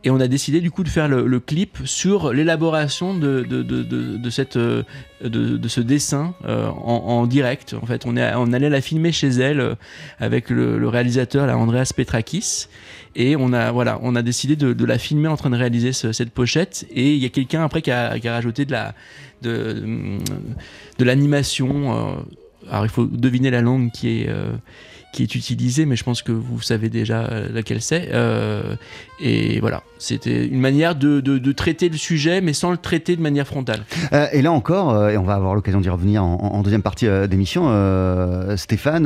Et 0.05 0.11
on 0.11 0.21
a 0.21 0.29
décidé 0.29 0.61
du 0.61 0.71
coup 0.71 0.85
de 0.85 0.89
faire 0.89 1.09
le, 1.09 1.41
clip 1.41 1.79
sur 1.85 2.33
l'élaboration 2.33 3.15
de, 3.15 3.43
de, 3.43 3.63
de, 3.63 3.83
de, 3.83 4.31
cette, 4.31 4.57
de, 4.57 4.85
de 5.21 5.69
ce 5.69 5.81
dessin 5.81 6.35
en, 6.47 7.27
direct. 7.27 7.75
En 7.81 7.87
fait, 7.87 8.07
on, 8.07 8.17
est, 8.17 8.35
on 8.37 8.53
allait 8.53 8.71
la 8.71 8.81
filmer 8.81 9.13
chez 9.13 9.29
elle 9.29 9.77
avec 10.21 10.51
le, 10.51 10.89
réalisateur, 10.89 11.47
là, 11.47 11.59
Andreas 11.59 11.93
Petrakis. 11.97 12.69
Et 13.17 13.35
on 13.35 13.55
a, 13.55 13.73
voilà, 13.73 13.99
on 14.03 14.15
a 14.15 14.23
décidé 14.23 14.57
de, 14.57 14.85
la 14.85 14.99
filmer 14.99 15.29
en 15.29 15.37
train 15.37 15.49
de 15.51 15.57
réaliser 15.57 15.93
cette 15.93 16.31
pochette. 16.31 16.87
Et 16.91 17.15
il 17.15 17.23
y 17.23 17.25
a 17.25 17.31
quelqu'un 17.31 17.65
après 17.65 17.81
qui 17.81 17.91
a, 17.91 18.19
rajouté 18.25 18.67
de 18.67 18.73
la, 18.73 18.95
de, 19.43 20.19
l'animation. 20.99 21.93
Euh, 21.93 22.17
alors 22.71 22.85
il 22.85 22.91
faut 22.91 23.07
deviner 23.07 23.51
la 23.51 23.63
langue 23.63 23.91
qui 23.91 24.21
est, 24.21 24.29
euh, 24.29 24.53
qui 25.17 25.23
est 25.23 25.35
utilisée, 25.35 25.87
mais 25.87 25.97
je 25.97 26.05
pense 26.05 26.23
que 26.23 26.31
vous 26.31 26.61
savez 26.61 26.91
déjà 26.91 27.49
laquelle 27.51 27.81
c'est. 27.81 28.11
Euh, 28.13 28.77
et 29.19 29.61
voilà, 29.61 29.83
c'était 29.99 30.47
une 30.47 30.61
manière 30.61 30.95
de, 30.95 31.21
de, 31.21 31.53
traiter 31.53 31.89
le 31.89 31.97
sujet, 31.97 32.43
mais 32.43 32.53
sans 32.53 32.71
le 32.71 32.77
traiter 32.77 33.17
de 33.17 33.23
manière 33.23 33.47
frontale. 33.47 33.85
Euh, 34.13 34.27
et 34.33 34.43
là 34.43 34.53
encore, 34.53 34.91
euh, 34.91 35.09
et 35.09 35.17
on 35.17 35.23
va 35.23 35.35
avoir 35.35 35.55
l'occasion 35.55 35.81
d'y 35.81 35.89
revenir 35.89 36.23
en, 36.23 36.63
deuxième 36.63 36.83
partie 36.83 37.07
euh, 37.07 37.27
d'émission, 37.27 37.67
Stéphane, 38.57 39.05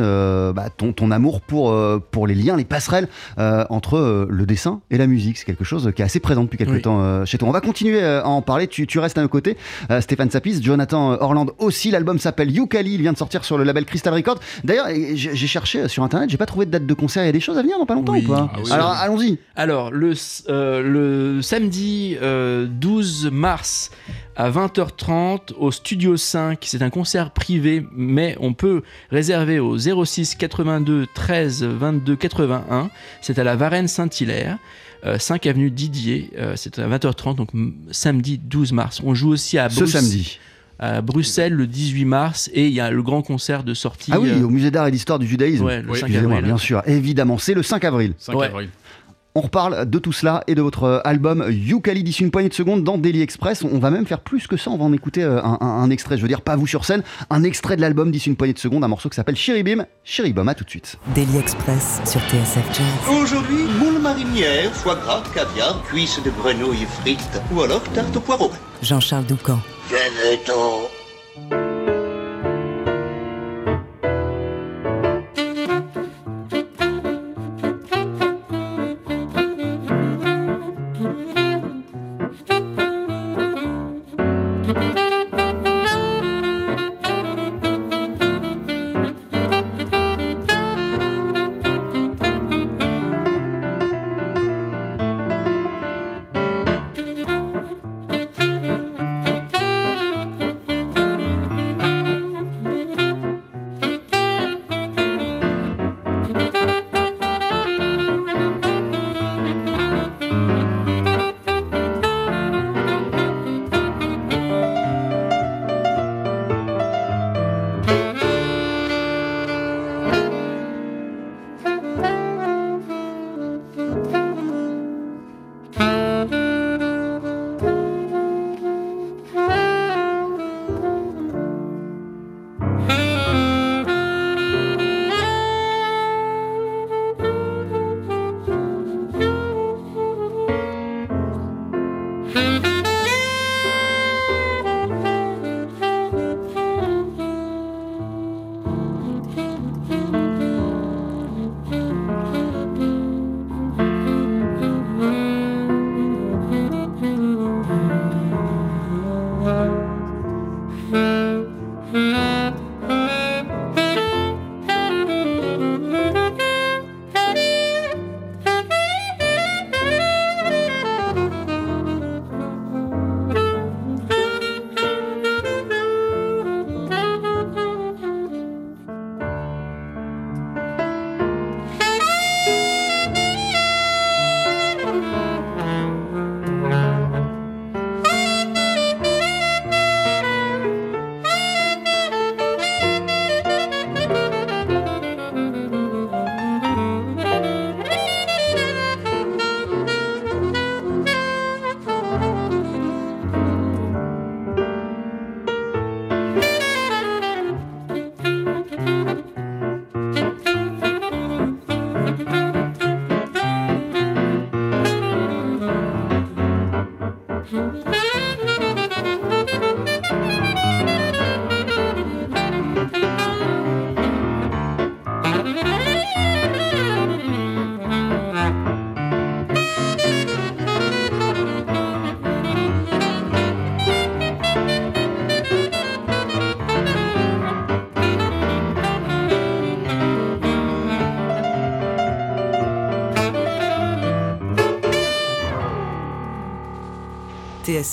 bah, 0.52 0.68
ton, 0.76 0.92
ton, 0.92 1.10
amour 1.10 1.40
pour, 1.40 1.76
pour 2.10 2.26
les 2.26 2.34
liens, 2.34 2.56
les 2.56 2.64
passerelles 2.64 3.08
entre 3.36 4.26
le 4.28 4.46
dessin 4.46 4.80
et 4.90 4.98
la 4.98 5.06
musique, 5.06 5.38
c'est 5.38 5.44
quelque 5.44 5.64
chose 5.64 5.92
qui 5.94 6.02
est 6.02 6.04
assez 6.04 6.20
présent 6.20 6.44
depuis 6.44 6.58
quelques 6.58 6.82
temps 6.82 7.24
chez 7.24 7.38
toi. 7.38 7.48
On 7.48 7.52
va 7.52 7.60
continuer 7.60 8.02
à 8.02 8.26
en 8.26 8.42
parler, 8.42 8.66
tu, 8.66 8.86
tu 8.86 8.98
restes 8.98 9.18
à 9.18 9.22
nos 9.22 9.28
côtés. 9.28 9.56
Stéphane 10.00 10.30
Sapis, 10.30 10.60
Jonathan 10.62 11.12
Orland 11.20 11.52
aussi, 11.58 11.90
l'album 11.90 12.18
s'appelle 12.18 12.50
Yukali, 12.50 12.94
il 12.94 13.02
vient 13.02 13.12
de 13.12 13.18
sortir 13.18 13.44
sur 13.44 13.58
le 13.58 13.64
label 13.64 13.84
Crystal 13.84 14.12
Records. 14.12 14.40
D'ailleurs, 14.64 14.88
j'ai 15.14 15.46
cherché 15.46 15.88
sur 15.88 15.99
internet, 16.02 16.30
j'ai 16.30 16.36
pas 16.36 16.46
trouvé 16.46 16.66
de 16.66 16.70
date 16.70 16.86
de 16.86 16.94
concert, 16.94 17.22
il 17.22 17.26
y 17.26 17.28
a 17.28 17.32
des 17.32 17.40
choses 17.40 17.58
à 17.58 17.62
venir 17.62 17.78
dans 17.78 17.86
pas 17.86 17.94
longtemps 17.94 18.16
ou 18.16 18.22
pas 18.22 18.50
ah 18.54 18.74
Alors 18.74 18.90
allons-y. 18.90 19.38
Alors, 19.56 19.90
le, 19.90 20.14
euh, 20.48 20.82
le 20.82 21.42
samedi 21.42 22.16
12 22.20 22.20
euh, 22.20 23.30
mars 23.30 23.90
à 24.36 24.50
20h30 24.50 25.54
au 25.58 25.70
Studio 25.70 26.16
5. 26.16 26.58
C'est 26.62 26.82
un 26.82 26.90
concert 26.90 27.30
privé, 27.30 27.86
mais 27.92 28.36
on 28.40 28.52
peut 28.52 28.82
réserver 29.10 29.58
au 29.58 29.76
06 29.78 30.34
82 30.34 31.06
13 31.14 31.64
22 31.64 32.16
81. 32.16 32.90
C'est 33.20 33.38
à 33.38 33.44
la 33.44 33.56
Varenne 33.56 33.88
Saint-Hilaire. 33.88 34.58
5 35.18 35.46
euh, 35.46 35.50
avenue 35.50 35.70
Didier, 35.70 36.30
c'est 36.56 36.78
à 36.78 36.86
20h30, 36.86 37.36
donc 37.36 37.48
samedi 37.90 38.38
12 38.38 38.72
mars. 38.72 39.00
On 39.04 39.14
joue 39.14 39.30
aussi 39.30 39.58
à 39.58 39.70
Ce 39.70 39.86
samedi 39.86 40.38
à 40.80 41.02
Bruxelles 41.02 41.52
le 41.52 41.66
18 41.66 42.04
mars 42.06 42.50
et 42.54 42.66
il 42.66 42.72
y 42.72 42.80
a 42.80 42.90
le 42.90 43.02
grand 43.02 43.22
concert 43.22 43.62
de 43.62 43.74
sortie. 43.74 44.10
Ah 44.14 44.18
oui, 44.18 44.32
au 44.42 44.48
Musée 44.48 44.70
d'art 44.70 44.86
et 44.86 44.90
d'histoire 44.90 45.18
du 45.18 45.26
judaïsme. 45.26 45.68
le 45.68 45.94
5 45.94 46.14
avril. 46.14 46.42
Bien 46.42 46.56
sûr, 46.56 46.82
évidemment, 46.86 47.38
c'est 47.38 47.54
le 47.54 47.62
5 47.62 47.84
avril. 47.84 48.14
5 48.18 48.42
avril. 48.42 48.70
On 49.36 49.42
reparle 49.42 49.88
de 49.88 49.98
tout 50.00 50.12
cela 50.12 50.42
et 50.48 50.56
de 50.56 50.62
votre 50.62 50.84
euh, 50.84 51.00
album 51.04 51.44
Yukali 51.48 52.02
d'ici 52.02 52.22
une 52.24 52.32
poignée 52.32 52.48
de 52.48 52.54
secondes 52.54 52.82
dans 52.82 52.98
Daily 52.98 53.22
Express. 53.22 53.62
On 53.62 53.78
va 53.78 53.90
même 53.90 54.04
faire 54.04 54.20
plus 54.20 54.48
que 54.48 54.56
ça, 54.56 54.72
on 54.72 54.76
va 54.76 54.84
en 54.84 54.92
écouter 54.92 55.22
euh, 55.22 55.40
un, 55.40 55.88
extrait, 55.90 56.16
je 56.16 56.22
veux 56.22 56.28
dire 56.28 56.40
pas 56.40 56.56
vous 56.56 56.66
sur 56.66 56.84
scène, 56.84 57.04
un 57.30 57.44
extrait 57.44 57.76
de 57.76 57.80
l'album 57.80 58.10
d'ici 58.10 58.28
une 58.28 58.34
poignée 58.34 58.54
de 58.54 58.58
secondes, 58.58 58.82
un 58.82 58.88
morceau 58.88 59.08
qui 59.08 59.14
s'appelle 59.14 59.36
Chiribim. 59.36 59.86
Chiribom, 60.02 60.48
à 60.48 60.54
tout 60.54 60.64
de 60.64 60.70
suite. 60.70 60.98
Daily 61.14 61.38
Express 61.38 62.00
sur 62.04 62.20
TSF 62.22 62.66
Jazz. 62.72 63.16
Aujourd'hui, 63.22 63.64
moule 63.78 64.00
marinière, 64.00 64.72
foie 64.72 64.96
gras, 64.96 65.22
caviar, 65.32 65.80
cuisses 65.84 66.20
de 66.24 66.30
grenouille 66.30 66.86
frites 67.00 67.40
ou 67.54 67.62
alors 67.62 67.84
tarte 67.94 68.16
au 68.16 68.20
poireau. 68.20 68.50
Jean-Charles 68.82 69.26
Doucan. 69.26 69.60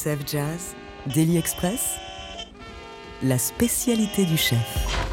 TSF 0.07 0.19
Jazz, 0.25 0.75
Daily 1.13 1.37
Express, 1.37 1.97
la 3.23 3.37
spécialité 3.37 4.23
du 4.25 4.37
chef. 4.37 4.57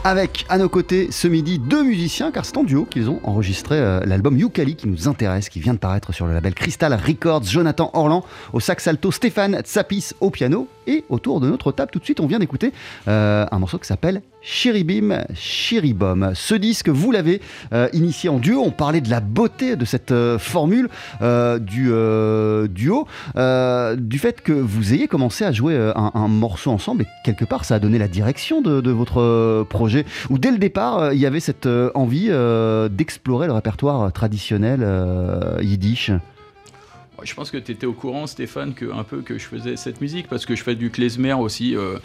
Avec 0.04 0.44
à 0.48 0.58
nos 0.58 0.68
côtés 0.68 1.08
ce 1.10 1.26
midi 1.26 1.58
deux 1.58 1.82
musiciens, 1.82 2.30
car 2.30 2.44
c'est 2.44 2.56
en 2.56 2.62
duo 2.62 2.84
qu'ils 2.84 3.10
ont 3.10 3.18
enregistré 3.24 3.76
euh, 3.76 4.00
l'album 4.04 4.36
Yukali 4.36 4.76
qui 4.76 4.86
nous 4.86 5.08
intéresse, 5.08 5.48
qui 5.48 5.58
vient 5.58 5.74
de 5.74 5.78
paraître 5.78 6.12
sur 6.12 6.26
le 6.26 6.34
label 6.34 6.54
Crystal 6.54 6.92
Records. 6.94 7.44
Jonathan 7.44 7.90
Orlan 7.94 8.24
au 8.52 8.60
sax 8.60 8.86
alto, 8.86 9.10
Stéphane 9.10 9.60
Tsapis 9.62 10.12
au 10.20 10.30
piano. 10.30 10.68
Et 10.86 11.04
autour 11.08 11.40
de 11.40 11.48
notre 11.48 11.72
table, 11.72 11.90
tout 11.90 11.98
de 11.98 12.04
suite, 12.04 12.20
on 12.20 12.26
vient 12.26 12.38
d'écouter 12.38 12.72
euh, 13.08 13.46
un 13.50 13.58
morceau 13.58 13.78
qui 13.78 13.86
s'appelle 13.86 14.22
Chiribim 14.42 15.24
Chiribom. 15.34 16.32
Ce 16.34 16.54
disque, 16.54 16.88
vous 16.88 17.10
l'avez 17.10 17.40
euh, 17.72 17.88
initié 17.92 18.28
en 18.28 18.38
duo. 18.38 18.62
On 18.62 18.70
parlait 18.70 19.00
de 19.00 19.08
la 19.08 19.20
beauté 19.20 19.76
de 19.76 19.84
cette 19.84 20.12
euh, 20.12 20.38
formule 20.38 20.88
du 21.60 21.92
duo, 22.68 23.06
du 23.34 24.18
fait 24.18 24.40
que 24.42 24.52
vous 24.52 24.92
ayez 24.92 25.08
commencé 25.08 25.44
à 25.44 25.52
jouer 25.52 25.92
un, 25.94 26.28
morceau 26.28 26.70
ensemble 26.70 27.02
et 27.02 27.06
quelque 27.24 27.44
part, 27.44 27.64
ça 27.64 27.76
a 27.76 27.78
donné 27.78 27.98
la 27.98 28.08
direction 28.08 28.60
de, 28.60 28.80
de 28.80 28.90
votre 28.90 29.64
projet. 29.68 30.04
Où 30.30 30.38
dès 30.38 30.50
le 30.50 30.58
départ, 30.58 31.12
il 31.12 31.18
y 31.18 31.26
avait 31.26 31.40
cette 31.40 31.68
envie 31.94 32.30
d'explorer 32.90 33.46
le 33.46 33.52
répertoire 33.52 34.12
traditionnel 34.12 34.86
yiddish. 35.60 36.10
Je 37.24 37.34
pense 37.34 37.50
que 37.50 37.56
tu 37.58 37.72
étais 37.72 37.86
au 37.86 37.92
courant, 37.92 38.26
Stéphane, 38.26 38.74
que, 38.74 38.86
un 38.92 39.02
peu 39.02 39.22
que 39.22 39.38
je 39.38 39.44
faisais 39.44 39.76
cette 39.76 40.00
musique, 40.00 40.28
parce 40.28 40.46
que 40.46 40.54
je 40.54 40.62
fais 40.62 40.74
du 40.74 40.90
klezmer 40.90 41.32
aussi, 41.32 41.74
euh, 41.76 41.96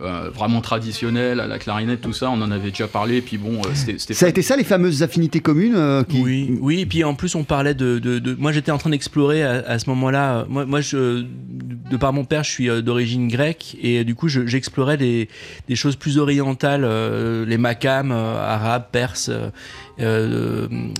euh, 0.00 0.30
vraiment 0.34 0.62
traditionnel, 0.62 1.38
à 1.38 1.46
la 1.46 1.58
clarinette, 1.58 2.00
tout 2.00 2.14
ça, 2.14 2.30
on 2.30 2.40
en 2.40 2.50
avait 2.50 2.70
déjà 2.70 2.88
parlé, 2.88 3.20
puis 3.20 3.36
bon, 3.36 3.58
euh, 3.58 3.68
c'était... 3.74 4.14
Ça 4.14 4.24
a 4.24 4.28
été 4.30 4.40
ça 4.40 4.56
les 4.56 4.64
fameuses 4.64 5.02
affinités 5.02 5.40
communes 5.40 5.74
euh, 5.76 6.02
qui... 6.02 6.22
Oui, 6.22 6.58
oui, 6.62 6.80
et 6.80 6.86
puis 6.86 7.04
en 7.04 7.14
plus 7.14 7.34
on 7.34 7.44
parlait 7.44 7.74
de... 7.74 7.98
de- 7.98 8.18
de- 8.18 8.34
Moi 8.34 8.52
j'étais 8.52 8.70
en 8.70 8.78
train 8.78 8.88
d'explorer 8.88 9.44
à, 9.44 9.62
à 9.66 9.78
ce 9.78 9.90
moment-là, 9.90 10.46
moi, 10.48 10.64
moi 10.64 10.80
je, 10.80 11.24
de 11.90 11.96
par 11.98 12.14
mon 12.14 12.24
père 12.24 12.42
je 12.42 12.50
suis 12.50 12.82
d'origine 12.82 13.28
grecque, 13.28 13.76
et 13.82 14.02
du 14.04 14.14
coup 14.14 14.28
je- 14.28 14.46
j'explorais 14.46 14.96
des, 14.96 15.28
des 15.68 15.76
choses 15.76 15.96
plus 15.96 16.16
orientales, 16.16 16.84
euh, 16.84 17.44
les 17.44 17.58
makams, 17.58 18.12
euh, 18.12 18.42
arabes, 18.42 18.86
perses, 18.90 19.30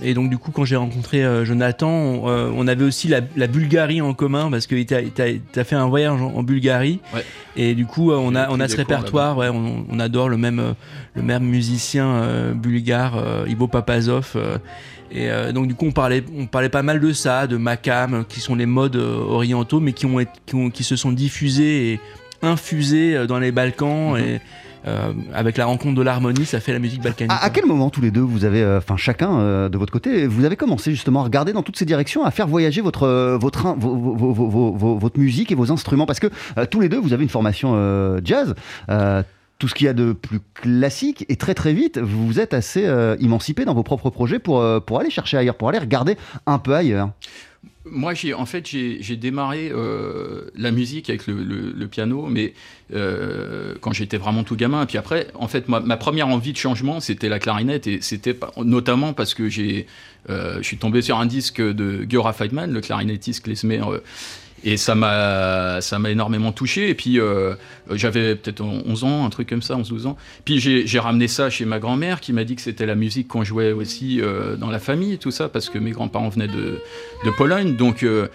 et 0.03 0.13
donc 0.13 0.29
du 0.29 0.37
coup 0.37 0.51
quand 0.51 0.65
j'ai 0.65 0.75
rencontré 0.75 1.23
euh, 1.23 1.45
Jonathan, 1.45 1.89
on, 1.89 2.29
euh, 2.29 2.49
on 2.55 2.67
avait 2.67 2.83
aussi 2.85 3.07
la, 3.07 3.21
la 3.35 3.47
Bulgarie 3.47 4.01
en 4.01 4.13
commun, 4.13 4.49
parce 4.51 4.67
t'a 4.85 5.01
t'a- 5.01 5.33
t'a 5.51 5.63
fait 5.63 5.75
un 5.75 5.87
voyage 5.87 6.21
en, 6.21 6.33
en 6.35 6.43
Bulgarie, 6.43 6.99
Ouais. 7.13 7.23
et 7.55 7.73
du 7.75 7.85
coup 7.85 8.11
euh, 8.11 8.17
on 8.21 8.35
a, 8.35 8.49
on 8.49 8.59
ce 8.67 8.77
répertoire, 8.77 9.37
ouais, 9.37 9.49
on, 9.49 9.85
on 9.89 9.99
adore 9.99 10.29
le 10.29 10.37
même, 10.37 10.59
euh, 10.59 10.73
le 11.15 11.23
même 11.23 11.43
musicien 11.43 12.05
euh, 12.07 12.53
bulgare, 12.53 13.17
euh, 13.17 13.45
Ivo 13.47 13.67
Papazov. 13.67 14.33
euh, 14.35 14.57
et 15.11 15.29
euh, 15.29 15.51
donc 15.51 15.67
du 15.67 15.75
coup 15.75 15.85
on 15.85 15.91
parlait, 15.91 16.23
on 16.37 16.45
parlait 16.47 16.69
pas 16.69 16.81
mal 16.83 16.99
de 16.99 17.13
ça, 17.13 17.45
de 17.47 17.57
Makam, 17.57 18.13
euh, 18.13 18.23
qui 18.27 18.39
sont 18.39 18.55
les 18.55 18.65
modes 18.65 18.95
euh, 18.95 19.17
orientaux, 19.27 19.79
mais 19.79 19.93
qui, 19.93 20.05
ont, 20.05 20.17
qui, 20.45 20.55
ont- 20.55 20.69
qui 20.69 20.83
se 20.83 20.95
sont 20.95 21.11
diffusés 21.11 21.93
et 21.93 21.99
infusés 22.41 23.15
euh, 23.15 23.25
dans 23.27 23.39
les 23.39 23.51
Balkans. 23.51 24.17
Et 24.17 24.35
euh, 24.35 24.37
avec 25.33 25.57
la 25.57 25.65
rencontre 25.65 25.95
de 25.95 26.01
l'harmonie, 26.01 26.45
ça 26.45 26.59
fait 26.59 26.73
la 26.73 26.79
musique 26.79 27.01
balkanique. 27.01 27.31
À, 27.41 27.49
quel 27.49 27.65
moment 27.65 27.89
tous 27.89 28.01
les 28.01 28.11
deux, 28.11 28.21
vous 28.21 28.45
avez, 28.45 28.61
euh, 28.61 28.79
enfin 28.79 28.97
chacun 28.97 29.39
euh, 29.39 29.69
de 29.69 29.77
votre 29.77 29.93
côté, 29.93 30.27
vous 30.27 30.45
avez 30.45 30.55
commencé 30.55 30.91
justement 30.91 31.21
à 31.21 31.23
regarder 31.23 31.53
dans 31.53 31.63
toutes 31.63 31.77
ces 31.77 31.85
directions, 31.85 32.23
à 32.25 32.31
faire 32.31 32.47
voyager 32.47 32.81
votre, 32.81 33.03
euh, 33.03 33.37
votre, 33.37 33.73
votre 33.77 35.19
musique 35.19 35.51
et 35.51 35.55
vos 35.55 35.71
instruments? 35.71 36.05
Parce 36.05 36.19
que 36.19 36.27
euh, 36.57 36.65
tous 36.65 36.79
les 36.81 36.89
deux, 36.89 36.99
vous 36.99 37.13
avez 37.13 37.23
une 37.23 37.29
formation 37.29 37.73
euh, 37.75 38.19
jazz. 38.23 38.55
euh, 38.89 39.23
tout 39.59 39.69
ce 39.69 39.75
qu'il 39.75 39.85
y 39.85 39.89
a 39.89 39.93
de 39.93 40.11
plus 40.11 40.41
classique 40.55 41.25
et 41.29 41.37
très 41.37 41.53
très 41.53 41.71
vite 41.71 41.97
vous 41.97 42.27
vous 42.27 42.39
êtes 42.41 42.53
assez 42.53 42.85
euh, 42.85 43.15
émancipé 43.21 43.63
dans 43.63 43.73
vos 43.73 43.83
propres 43.83 44.09
projets 44.09 44.39
pour, 44.39 44.59
euh, 44.59 44.81
pour 44.81 44.99
aller 44.99 45.09
chercher 45.09 45.37
ailleurs, 45.37 45.55
pour 45.55 45.69
aller 45.69 45.79
regarder 45.79 46.17
un 46.45 46.59
peu 46.59 46.75
ailleurs. 46.75 47.11
Moi, 47.85 48.13
j'ai 48.13 48.33
en 48.33 48.45
fait, 48.45 48.65
j'ai 48.65 49.15
démarré 49.17 49.69
euh, 49.69 50.49
la 50.55 50.71
musique 50.71 51.09
avec 51.09 51.27
le, 51.27 51.85
piano, 51.87 52.27
mais 52.27 52.53
euh, 52.93 53.75
quand 53.81 53.91
j'étais 53.91 54.17
vraiment 54.17 54.43
tout 54.43 54.55
gamin. 54.55 54.85
Puis 54.85 54.97
après, 54.97 55.27
en 55.33 55.49
fait, 55.49 55.67
ma, 55.67 55.97
première 55.97 56.29
envie 56.29 56.53
de 56.53 56.57
changement, 56.57 57.01
c'était 57.01 57.27
la 57.27 57.39
clarinette, 57.39 57.85
et 57.87 57.99
c'était 58.01 58.37
notamment 58.63 59.11
parce 59.13 59.33
que 59.33 59.49
j'ai, 59.49 59.87
euh, 60.29 60.57
je 60.57 60.63
suis 60.63 60.77
tombé 60.77 61.01
sur 61.01 61.19
un 61.19 61.25
disque 61.25 61.61
de 61.61 62.05
Giora 62.09 62.31
Feidman, 62.31 62.71
le 62.71 62.79
clarinettiste 62.79 63.43
klezmer. 63.43 63.81
Et 64.63 64.77
ça 64.77 64.95
m'a, 64.95 65.81
ça 65.81 65.99
m'a 65.99 66.09
énormément 66.09 66.51
touché. 66.51 66.89
Et 66.89 66.95
puis, 66.95 67.19
euh, 67.19 67.53
j'avais 67.91 68.35
peut-être 68.35 68.61
11 68.61 69.03
ans, 69.03 69.25
un 69.25 69.29
truc 69.29 69.49
comme 69.49 69.61
ça, 69.61 69.75
11-12 69.75 70.07
ans. 70.07 70.17
Puis 70.45 70.59
j'ai 70.59 70.99
ramené 70.99 71.27
ça 71.27 71.49
chez 71.49 71.65
ma 71.65 71.79
grand-mère 71.79 72.21
qui 72.21 72.31
m'a 72.33 72.43
dit 72.43 72.55
que 72.55 72.61
c'était 72.61 72.85
la 72.85 72.95
musique 72.95 73.27
qu'on 73.27 73.43
jouait 73.43 73.73
aussi 73.73 74.21
euh, 74.21 74.55
dans 74.55 74.69
la 74.69 74.79
famille, 74.79 75.17
tout 75.17 75.31
ça, 75.31 75.49
parce 75.49 75.69
que 75.69 75.77
mes 75.77 75.91
grands-parents 75.91 76.29
venaient 76.29 76.47
de, 76.47 76.79
de 77.25 77.31
Pologne. 77.37 77.75
Donc, 77.75 78.03
euh, 78.03 78.27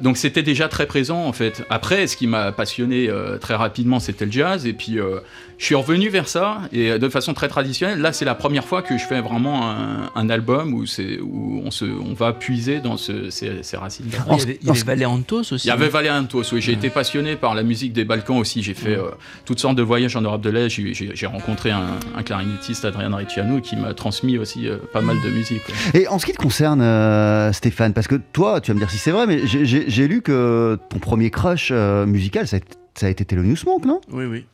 donc 0.00 0.16
c'était 0.16 0.42
déjà 0.42 0.68
très 0.68 0.86
présent 0.86 1.26
en 1.26 1.32
fait. 1.32 1.62
Après, 1.68 2.06
ce 2.06 2.16
qui 2.16 2.26
m'a 2.26 2.52
passionné 2.52 3.10
très 3.40 3.54
rapidement, 3.54 4.00
c'était 4.00 4.24
le 4.24 4.32
jazz. 4.32 4.66
Et 4.66 4.72
puis, 4.72 4.98
je 5.58 5.64
suis 5.64 5.74
revenu 5.74 6.08
vers 6.08 6.28
ça 6.28 6.58
et 6.72 6.98
de 6.98 7.08
façon 7.08 7.34
très 7.34 7.48
traditionnelle. 7.48 8.00
Là, 8.00 8.12
c'est 8.12 8.24
la 8.24 8.34
première 8.34 8.64
fois 8.64 8.82
que 8.82 8.96
je 8.98 9.04
fais 9.04 9.20
vraiment 9.20 9.70
un, 9.70 10.10
un 10.14 10.30
album 10.30 10.74
où, 10.74 10.82
on, 10.82 11.70
se, 11.70 11.84
on 11.84 12.12
va 12.14 12.32
puiser 12.32 12.80
dans 12.80 12.96
ce- 12.96 13.30
ces, 13.30 13.62
ces 13.62 13.76
racines. 13.76 14.06
Il 14.08 14.12
y 14.38 14.42
avait, 14.42 14.58
il 14.60 14.66
y 14.66 14.70
avait 14.70 14.80
Valéantos 14.82 15.40
aussi. 15.52 15.66
Il 15.66 15.68
y 15.68 15.70
avait 15.70 15.88
Valéantos, 15.88 16.42
oui. 16.52 16.60
J'ai 16.60 16.72
été 16.72 16.90
passionné 16.90 17.36
par 17.36 17.54
la 17.54 17.62
musique 17.62 17.92
des 17.92 18.04
Balkans 18.04 18.38
aussi. 18.38 18.62
J'ai 18.62 18.74
fait 18.74 18.96
euh, 18.96 19.10
toutes 19.44 19.60
sortes 19.60 19.76
de 19.76 19.82
voyages 19.82 20.16
en 20.16 20.20
Europe 20.22 20.42
de 20.42 20.50
l'Est. 20.50 20.68
J'ai- 20.70 21.26
rencontré 21.26 21.70
un, 21.70 21.86
un 22.16 22.22
clarinettiste, 22.22 22.84
Adrian 22.84 23.14
Ricciano, 23.16 23.60
qui 23.60 23.76
m'a 23.76 23.94
transmis 23.94 24.36
aussi 24.38 24.68
euh, 24.68 24.76
pas 24.92 25.00
mal 25.00 25.16
de 25.22 25.30
musique. 25.30 25.62
quoi. 25.64 25.74
Et 26.00 26.06
en 26.08 26.18
ce 26.18 26.26
qui 26.26 26.32
te 26.32 26.36
concerne, 26.38 26.82
euh, 26.82 27.50
Stéphane, 27.52 27.92
parce 27.94 28.06
que 28.08 28.16
toi, 28.32 28.60
tu 28.60 28.70
vas 28.70 28.74
me 28.74 28.78
dire 28.80 28.90
si 28.90 28.98
c'est 28.98 29.10
vrai, 29.10 29.26
mais 29.26 29.40
j'ai- 29.46 30.06
lu 30.06 30.20
que 30.20 30.78
ton 30.90 30.98
premier 30.98 31.30
crush 31.30 31.70
euh, 31.72 32.04
musical, 32.04 32.46
ça 32.46 32.56
a, 32.56 32.58
été- 32.58 32.68
ça 32.94 33.06
a 33.06 33.08
été 33.08 33.24
Thelonious 33.24 33.64
Monk, 33.66 33.84
non? 33.86 34.00
Oui, 34.12 34.24
oui. 34.26 34.44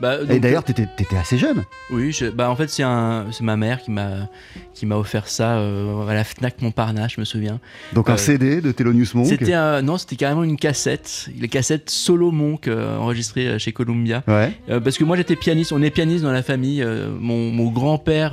Bah, 0.00 0.16
Et 0.28 0.40
d'ailleurs, 0.40 0.64
t'étais 0.64 0.88
étais 0.98 1.16
assez 1.16 1.38
jeune. 1.38 1.64
Oui, 1.90 2.12
je- 2.12 2.26
bah 2.26 2.50
en 2.50 2.56
fait 2.56 2.68
c'est 2.68 2.82
ma 2.84 3.56
mère 3.56 3.82
qui 3.82 3.90
m'a, 3.90 4.28
qui 4.74 4.86
m'a 4.86 4.96
offert 4.96 5.28
ça 5.28 5.58
euh, 5.58 6.06
à 6.06 6.14
la 6.14 6.24
Fnac 6.24 6.60
Montparnasse, 6.62 7.12
je 7.16 7.20
me 7.20 7.24
souviens. 7.24 7.60
Donc 7.92 8.08
un 8.10 8.14
Euh, 8.14 8.16
CD 8.16 8.60
de 8.60 8.72
Thelonious 8.72 9.08
Monk. 9.14 9.26
C'était 9.26 9.52
un, 9.54 9.82
non, 9.82 9.98
c'était 9.98 10.16
carrément 10.16 10.42
une 10.44 10.56
cassette, 10.56 11.28
la 11.40 11.48
cassette 11.48 11.90
solo 11.90 12.30
Monk 12.30 12.66
euh, 12.68 12.96
enregistrée 12.98 13.46
euh, 13.48 13.58
chez 13.58 13.72
Columbia. 13.72 14.22
Ouais. 14.26 14.52
Euh, 14.70 14.80
parce 14.80 14.96
que 14.98 15.04
moi 15.04 15.16
j'étais 15.16 15.36
pianiste, 15.36 15.72
on 15.72 15.82
est 15.82 15.90
pianiste 15.90 16.24
dans 16.24 16.32
la 16.32 16.42
famille. 16.42 16.82
euh, 16.82 17.08
mon, 17.18 17.50
mon 17.50 17.70
grand-père 17.70 18.32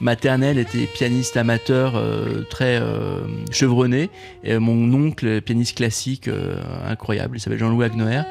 euh, 0.00 0.04
maternel 0.04 0.58
était 0.58 0.86
pianiste 0.86 1.36
amateur 1.36 1.94
euh, 1.96 2.42
très 2.48 2.78
euh, 2.80 3.20
chevronné. 3.50 4.10
Et 4.44 4.58
mon 4.58 4.92
oncle, 4.92 5.40
pianiste 5.40 5.76
classique 5.76 6.28
euh, 6.28 6.56
incroyable, 6.86 7.36
il 7.36 7.40
s'appelle 7.40 7.58
Jean-Louis 7.58 7.84
Agnoer. 7.84 8.22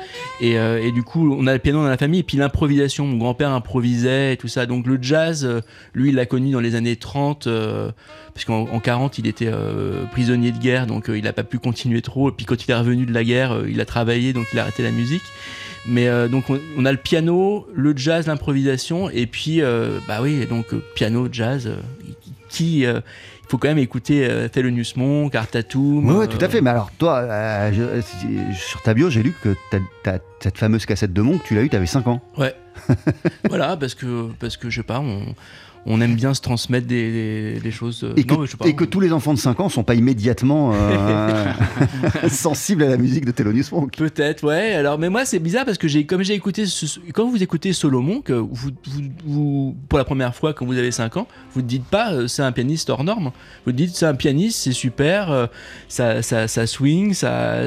Et, 0.42 0.58
euh, 0.58 0.82
et 0.82 0.92
du 0.92 1.04
coup, 1.04 1.36
on 1.38 1.48
a 1.48 1.54
le 1.54 1.60
piano 1.60 1.82
dans 1.82 1.90
la 1.90 1.98
famille 1.98 2.22
et 2.22 2.24
puis 2.24 2.38
l'improvisation. 2.38 3.06
Mon 3.06 3.18
grand-père 3.18 3.52
improvisait 3.52 4.34
et 4.34 4.38
tout 4.38 4.48
ça. 4.48 4.66
Donc 4.66 4.88
le 4.88 4.98
jazz, 5.02 5.46
euh, 5.46 5.62
lui, 5.94 6.10
il 6.10 6.16
l'a 6.16 6.26
connu 6.26 6.52
dans 6.52 6.60
les 6.60 6.76
années 6.76 6.96
30. 6.96 7.48
euh, 7.48 7.92
parce 8.36 8.44
qu'en 8.44 8.68
en 8.68 8.80
40, 8.82 9.18
il 9.18 9.28
était 9.28 9.48
euh, 9.48 10.04
prisonnier 10.12 10.52
de 10.52 10.58
guerre, 10.58 10.88
donc 10.88 11.10
euh, 11.10 11.18
il 11.18 11.24
n'a 11.24 11.32
pas 11.32 11.46
pu 11.46 11.58
continuer 11.58 12.02
trop. 12.02 12.30
Et 12.30 12.34
puis 12.34 12.46
quand 12.46 12.66
il 12.68 12.70
est 12.70 12.76
revenu 12.76 13.06
de 13.06 13.14
la 13.14 13.24
guerre, 13.24 13.54
euh, 13.54 13.70
il 13.70 13.80
a 13.80 13.86
travaillé, 13.86 14.34
donc 14.34 14.46
il 14.52 14.60
a 14.60 14.64
arrêté 14.64 14.84
la 14.84 14.92
musique. 14.92 15.24
Mais 15.88 16.08
euh, 16.08 16.28
donc 16.28 16.50
on, 16.50 16.60
on 16.78 16.86
a 16.86 16.92
le 16.92 16.98
piano, 16.98 17.68
le 17.74 17.94
jazz, 17.96 18.28
l'improvisation, 18.28 19.10
et 19.10 19.28
puis 19.28 19.62
euh, 19.62 20.00
bah 20.08 20.20
oui, 20.22 20.46
donc 20.48 20.74
euh, 20.74 20.84
piano, 20.96 21.28
jazz, 21.32 21.68
euh, 21.68 21.76
qui 22.50 22.86
euh, 22.86 23.02
il 23.44 23.50
faut 23.52 23.58
quand 23.60 23.68
même 23.68 23.78
écouter 23.78 24.26
euh, 24.28 24.48
Thelonious 24.48 24.94
Monk, 24.96 25.36
Art 25.36 25.48
Tatum. 25.48 26.10
Ouais, 26.10 26.16
ouais, 26.16 26.28
tout 26.28 26.44
à 26.44 26.50
fait. 26.50 26.62
Mais 26.62 26.72
alors, 26.72 26.90
toi, 26.98 27.20
euh, 27.20 27.72
je- 27.72 28.56
sur 28.58 28.82
ta 28.82 28.96
bio, 28.96 29.12
j'ai 29.12 29.22
lu 29.22 29.36
que 29.44 29.56
t'as- 30.04 30.18
cette 30.46 30.58
fameuse 30.60 30.86
cassette 30.86 31.12
de 31.12 31.22
Monk, 31.24 31.42
tu 31.44 31.56
l'as 31.56 31.64
eue, 31.64 31.70
t'avais 31.70 31.88
5 31.88 32.08
ans. 32.08 32.22
Ouais. 32.38 32.54
voilà, 33.50 33.76
parce 33.78 33.96
que 33.96 34.30
parce 34.40 34.58
que 34.58 34.70
je 34.70 34.76
sais 34.78 34.84
pas, 34.84 35.00
on, 35.00 35.22
on 35.88 36.02
aime 36.02 36.16
bien 36.16 36.34
se 36.36 36.42
transmettre 36.42 36.86
des, 36.88 37.12
des- 37.54 37.60
des 37.60 37.72
choses. 37.72 38.04
euh, 38.04 38.14
Et 38.16 38.24
que, 38.26 38.34
non, 38.34 38.46
je 38.46 38.52
sais 38.52 38.58
pas. 38.58 38.68
et 38.68 38.76
que 38.76 38.84
tous 38.84 39.00
les 39.00 39.12
enfants 39.12 39.34
de 39.34 39.40
5 39.40 39.60
ans 39.60 39.70
sont 39.70 39.84
pas 39.84 39.96
immédiatement 39.96 40.72
euh, 40.74 41.46
sensibles 42.30 42.84
à 42.84 42.90
la 42.90 42.98
musique 42.98 43.26
de 43.26 43.32
Thelonious 43.32 43.66
Monk. 43.72 43.96
Peut-être, 43.98 44.44
ouais. 44.44 44.74
Alors, 44.74 45.00
mais 45.00 45.10
moi, 45.10 45.26
c'est 45.26 45.40
bizarre 45.40 45.66
parce 45.66 45.78
que 45.78 45.88
j'ai, 45.88 46.06
comme 46.06 46.22
j'ai 46.24 46.34
écouté, 46.34 46.66
ce- 46.66 47.00
quand 47.14 47.28
vous 47.30 47.42
écoutez 47.42 47.72
Solomon, 47.74 48.22
que 48.22 48.34
vous, 48.34 48.70
vous, 48.86 49.02
vous- 49.26 49.76
pour 49.90 49.98
la 49.98 50.06
première 50.06 50.36
fois 50.36 50.54
quand 50.54 50.66
vous 50.66 50.78
avez 50.78 50.92
5 50.92 51.18
ans, 51.18 51.28
vous 51.54 51.62
ne 51.62 51.68
dites 51.68 51.86
pas 51.86 52.14
euh, 52.14 52.28
c'est 52.28 52.44
un 52.44 52.52
pianiste 52.52 52.90
hors 52.90 53.04
norme. 53.04 53.32
Vous 53.66 53.72
dites 53.72 53.96
c'est 53.96 54.06
un 54.06 54.16
pianiste, 54.16 54.60
c'est 54.60 54.74
super, 54.74 55.32
euh, 55.32 55.48
ça, 55.88 56.22
ça, 56.22 56.48
ça 56.48 56.68
swing, 56.68 57.14
ça, 57.14 57.62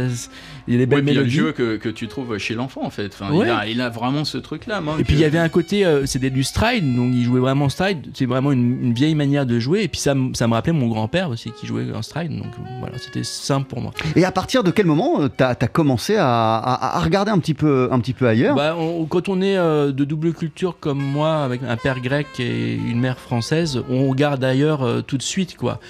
il 0.68 0.72
y 0.72 0.82
a 0.82 0.86
des 0.86 0.94
Ouais, 0.94 1.02
belles 1.02 1.04
puis 1.04 1.12
il 1.12 1.16
y 1.16 1.18
a 1.18 1.20
le 1.22 1.26
mélodies. 1.26 1.36
jeu 1.36 1.52
que, 1.52 1.76
que 1.76 1.88
tu 1.88 2.06
trouves 2.08 2.38
chez 2.38 2.54
l'enfant 2.54 2.82
en 2.84 2.90
fait. 2.90 3.10
Enfin, 3.12 3.32
Ouais. 3.32 3.46
il, 3.46 3.50
a, 3.50 3.66
il 3.66 3.80
a 3.80 3.88
vraiment 3.88 4.24
ce 4.24 4.38
truc-là. 4.38 4.80
Monk. 4.80 5.00
Et 5.00 5.04
puis 5.04 5.14
il 5.14 5.20
y 5.20 5.24
avait 5.24 5.38
un 5.38 5.48
côté, 5.48 5.84
euh, 5.84 6.06
c'était 6.06 6.30
du 6.30 6.44
stride, 6.44 6.94
donc 6.94 7.12
il 7.14 7.24
jouait 7.24 7.40
vraiment 7.40 7.68
stride. 7.68 8.06
C'est 8.14 8.26
vraiment 8.26 8.52
une, 8.52 8.82
une 8.82 8.92
vieille 8.92 9.14
manière 9.14 9.46
de 9.46 9.58
jouer. 9.58 9.82
Et 9.82 9.88
puis 9.88 10.00
ça, 10.00 10.14
ça 10.34 10.46
me 10.46 10.52
rappelait 10.54 10.72
mon 10.72 10.88
grand-père 10.88 11.30
aussi 11.30 11.50
qui 11.52 11.66
jouait 11.66 11.86
en 11.94 12.02
stride. 12.02 12.36
Donc 12.36 12.52
voilà, 12.80 12.98
c'était 12.98 13.24
simple 13.24 13.66
pour 13.68 13.80
moi. 13.80 13.92
Et 14.14 14.24
à 14.24 14.30
partir 14.32 14.62
de 14.62 14.70
quel 14.70 14.86
moment 14.86 15.22
euh, 15.22 15.28
t'as 15.28 15.50
as 15.50 15.68
commencé 15.68 16.16
à, 16.16 16.26
à- 16.58 16.98
à 16.98 17.00
regarder 17.00 17.30
un 17.30 17.38
petit 17.38 17.54
peu, 17.54 17.88
un 17.90 17.98
petit 18.00 18.12
peu 18.12 18.26
ailleurs? 18.28 18.54
Bah, 18.54 18.76
on- 18.78 19.04
quand 19.06 19.28
on 19.28 19.40
est 19.40 19.56
euh, 19.56 19.92
de 19.92 20.04
double 20.04 20.32
culture 20.32 20.76
comme 20.78 21.02
moi, 21.02 21.42
avec 21.44 21.62
un 21.66 21.76
père 21.76 22.00
grec 22.00 22.26
et 22.38 22.74
une 22.74 23.00
mère 23.00 23.18
française, 23.18 23.82
on 23.88 24.08
regarde 24.08 24.44
ailleurs 24.44 24.82
euh, 24.82 25.00
tout 25.00 25.16
de 25.16 25.22
suite, 25.22 25.56
quoi. 25.56 25.80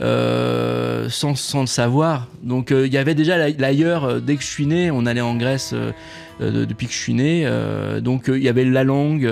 Euh, 0.00 1.08
sans, 1.08 1.36
sans 1.36 1.60
le 1.60 1.66
savoir. 1.68 2.26
Donc 2.42 2.72
euh, 2.72 2.84
il 2.86 2.92
y 2.92 2.98
avait 2.98 3.14
déjà 3.14 3.36
la- 3.38 3.50
l'ailleurs, 3.50 4.04
euh, 4.04 4.18
dès 4.18 4.34
que 4.34 4.42
je 4.42 4.48
suis 4.48 4.66
né, 4.66 4.90
on 4.90 5.06
allait 5.06 5.20
en 5.20 5.36
Grèce 5.36 5.72
de- 6.40 6.64
depuis 6.64 6.88
que 6.88 6.92
je 6.92 6.98
suis 6.98 7.14
né. 7.14 7.48
donc 8.02 8.24
il 8.26 8.42
y 8.42 8.48
avait 8.48 8.64
la 8.64 8.82
langue 8.82 9.30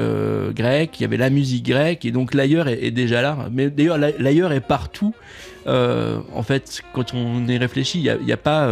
grecque, 0.54 1.00
il 1.00 1.02
y 1.02 1.04
avait 1.04 1.16
la 1.16 1.30
musique 1.30 1.66
grecque, 1.66 2.04
et 2.04 2.12
donc 2.12 2.32
l'ailleurs 2.32 2.68
est, 2.68 2.84
est 2.84 2.90
déjà 2.92 3.22
là. 3.22 3.48
Mais 3.50 3.70
d'ailleurs, 3.70 3.98
la- 3.98 4.12
l'ailleurs 4.20 4.52
est 4.52 4.60
partout. 4.60 5.12
En 5.66 6.42
fait, 6.44 6.82
quand 6.94 7.12
on 7.12 7.44
y 7.48 7.58
réfléchit, 7.58 7.98
il 7.98 8.24
n'y 8.24 8.32
a, 8.32 8.36
pas 8.36 8.70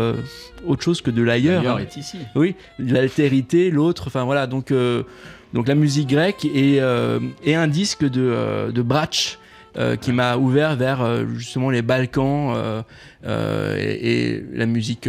autre 0.65 0.83
chose 0.83 1.01
que 1.03 1.11
de 1.11 1.23
l'ailleurs. 1.23 1.63
L'ailleurs 1.65 1.79
hein. 1.79 1.83
est 1.83 1.97
ici. 1.97 2.19
Oui, 2.37 2.55
l'altérité, 2.79 3.73
l'autre, 3.73 4.05
enfin 4.07 4.23
voilà, 4.23 4.47
donc, 4.47 4.73
donc 5.53 5.67
la 5.67 5.75
musique 5.75 6.09
grecque 6.09 6.45
et, 6.45 6.81
euh, 6.81 7.19
et 7.45 7.57
un 7.57 7.67
disque 7.67 8.09
de, 8.09 8.21
euh, 8.23 8.71
de 8.71 8.83
Brach 8.83 9.39
euh, 9.77 9.97
qui 9.97 10.13
m'a 10.13 10.37
ouvert 10.37 10.77
vers 10.77 11.01
euh, 11.03 11.25
justement 11.37 11.71
les 11.71 11.83
Balkans 11.83 12.55
euh, 12.57 13.77
et, 13.79 14.33
et 14.35 14.45
la 14.55 14.67
musique 14.67 15.09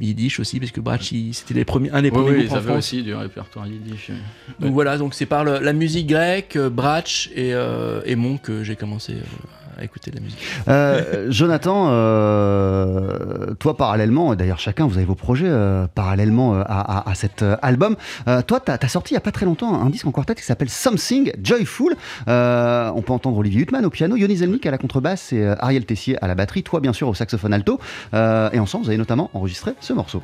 yiddish 0.00 0.40
aussi, 0.40 0.60
parce 0.60 0.72
que 0.72 0.80
Brach, 0.80 1.12
il- 1.12 1.34
c'était 1.34 1.54
les 1.54 1.64
premiers, 1.64 1.90
un 1.90 2.02
des 2.02 2.08
Oui, 2.10 2.14
premiers 2.14 2.30
oui, 2.30 2.36
groupes 2.38 2.48
ils 2.50 2.52
en 2.52 2.56
avaient 2.56 2.66
France. 2.66 2.78
aussi 2.78 3.02
du 3.02 3.14
répertoire 3.14 3.66
yiddish. 3.66 4.10
Donc 4.60 4.72
voilà, 4.72 4.98
donc 4.98 5.14
c'est 5.14 5.26
par 5.26 5.44
le- 5.44 5.58
la 5.60 5.72
musique 5.72 6.06
grecque, 6.08 6.58
Brach 6.58 7.30
et, 7.34 7.52
et 8.04 8.16
Monk 8.16 8.42
que 8.42 8.62
j'ai 8.64 8.76
commencé 8.76 9.14
écouter 9.84 10.10
de 10.10 10.16
la 10.16 10.22
musique. 10.22 10.38
Euh, 10.68 11.26
Jonathan, 11.30 11.86
euh, 11.90 13.54
toi 13.58 13.76
parallèlement, 13.76 14.34
d'ailleurs 14.34 14.58
chacun, 14.58 14.86
vous 14.86 14.96
avez 14.96 15.06
vos 15.06 15.14
projets 15.14 15.48
euh, 15.48 15.86
parallèlement 15.94 16.54
à, 16.60 17.08
à- 17.10 17.14
cet 17.14 17.44
album. 17.62 17.96
Toi, 18.46 18.60
tu 18.60 18.70
as, 18.70 18.88
sorti 18.88 19.12
il 19.12 19.14
n'y 19.14 19.18
a 19.18 19.22
pas 19.22 19.32
très 19.32 19.46
longtemps 19.46 19.80
un 19.80 19.88
disque 19.88 20.06
en 20.06 20.12
quartet 20.12 20.34
qui 20.34 20.42
s'appelle 20.42 20.68
Something 20.68 21.32
Joyful. 21.42 21.94
On 22.26 23.02
peut 23.04 23.12
entendre 23.12 23.38
Olivier 23.38 23.62
Huttman 23.62 23.84
au 23.86 23.90
piano, 23.90 24.16
Yoni 24.16 24.36
Zelnik 24.36 24.66
à 24.66 24.70
la 24.70 24.78
contrebasse 24.78 25.32
et 25.32 25.44
Ariel 25.60 25.86
Tessier 25.86 26.22
à 26.22 26.28
la 26.28 26.34
batterie, 26.34 26.62
toi 26.62 26.80
bien 26.80 26.92
sûr 26.92 27.08
au 27.08 27.14
saxophone 27.14 27.54
alto. 27.54 27.80
Et 28.12 28.58
ensemble, 28.58 28.84
vous 28.84 28.90
avez 28.90 28.98
notamment 28.98 29.30
enregistré 29.34 29.72
ce 29.80 29.92
morceau. 29.92 30.22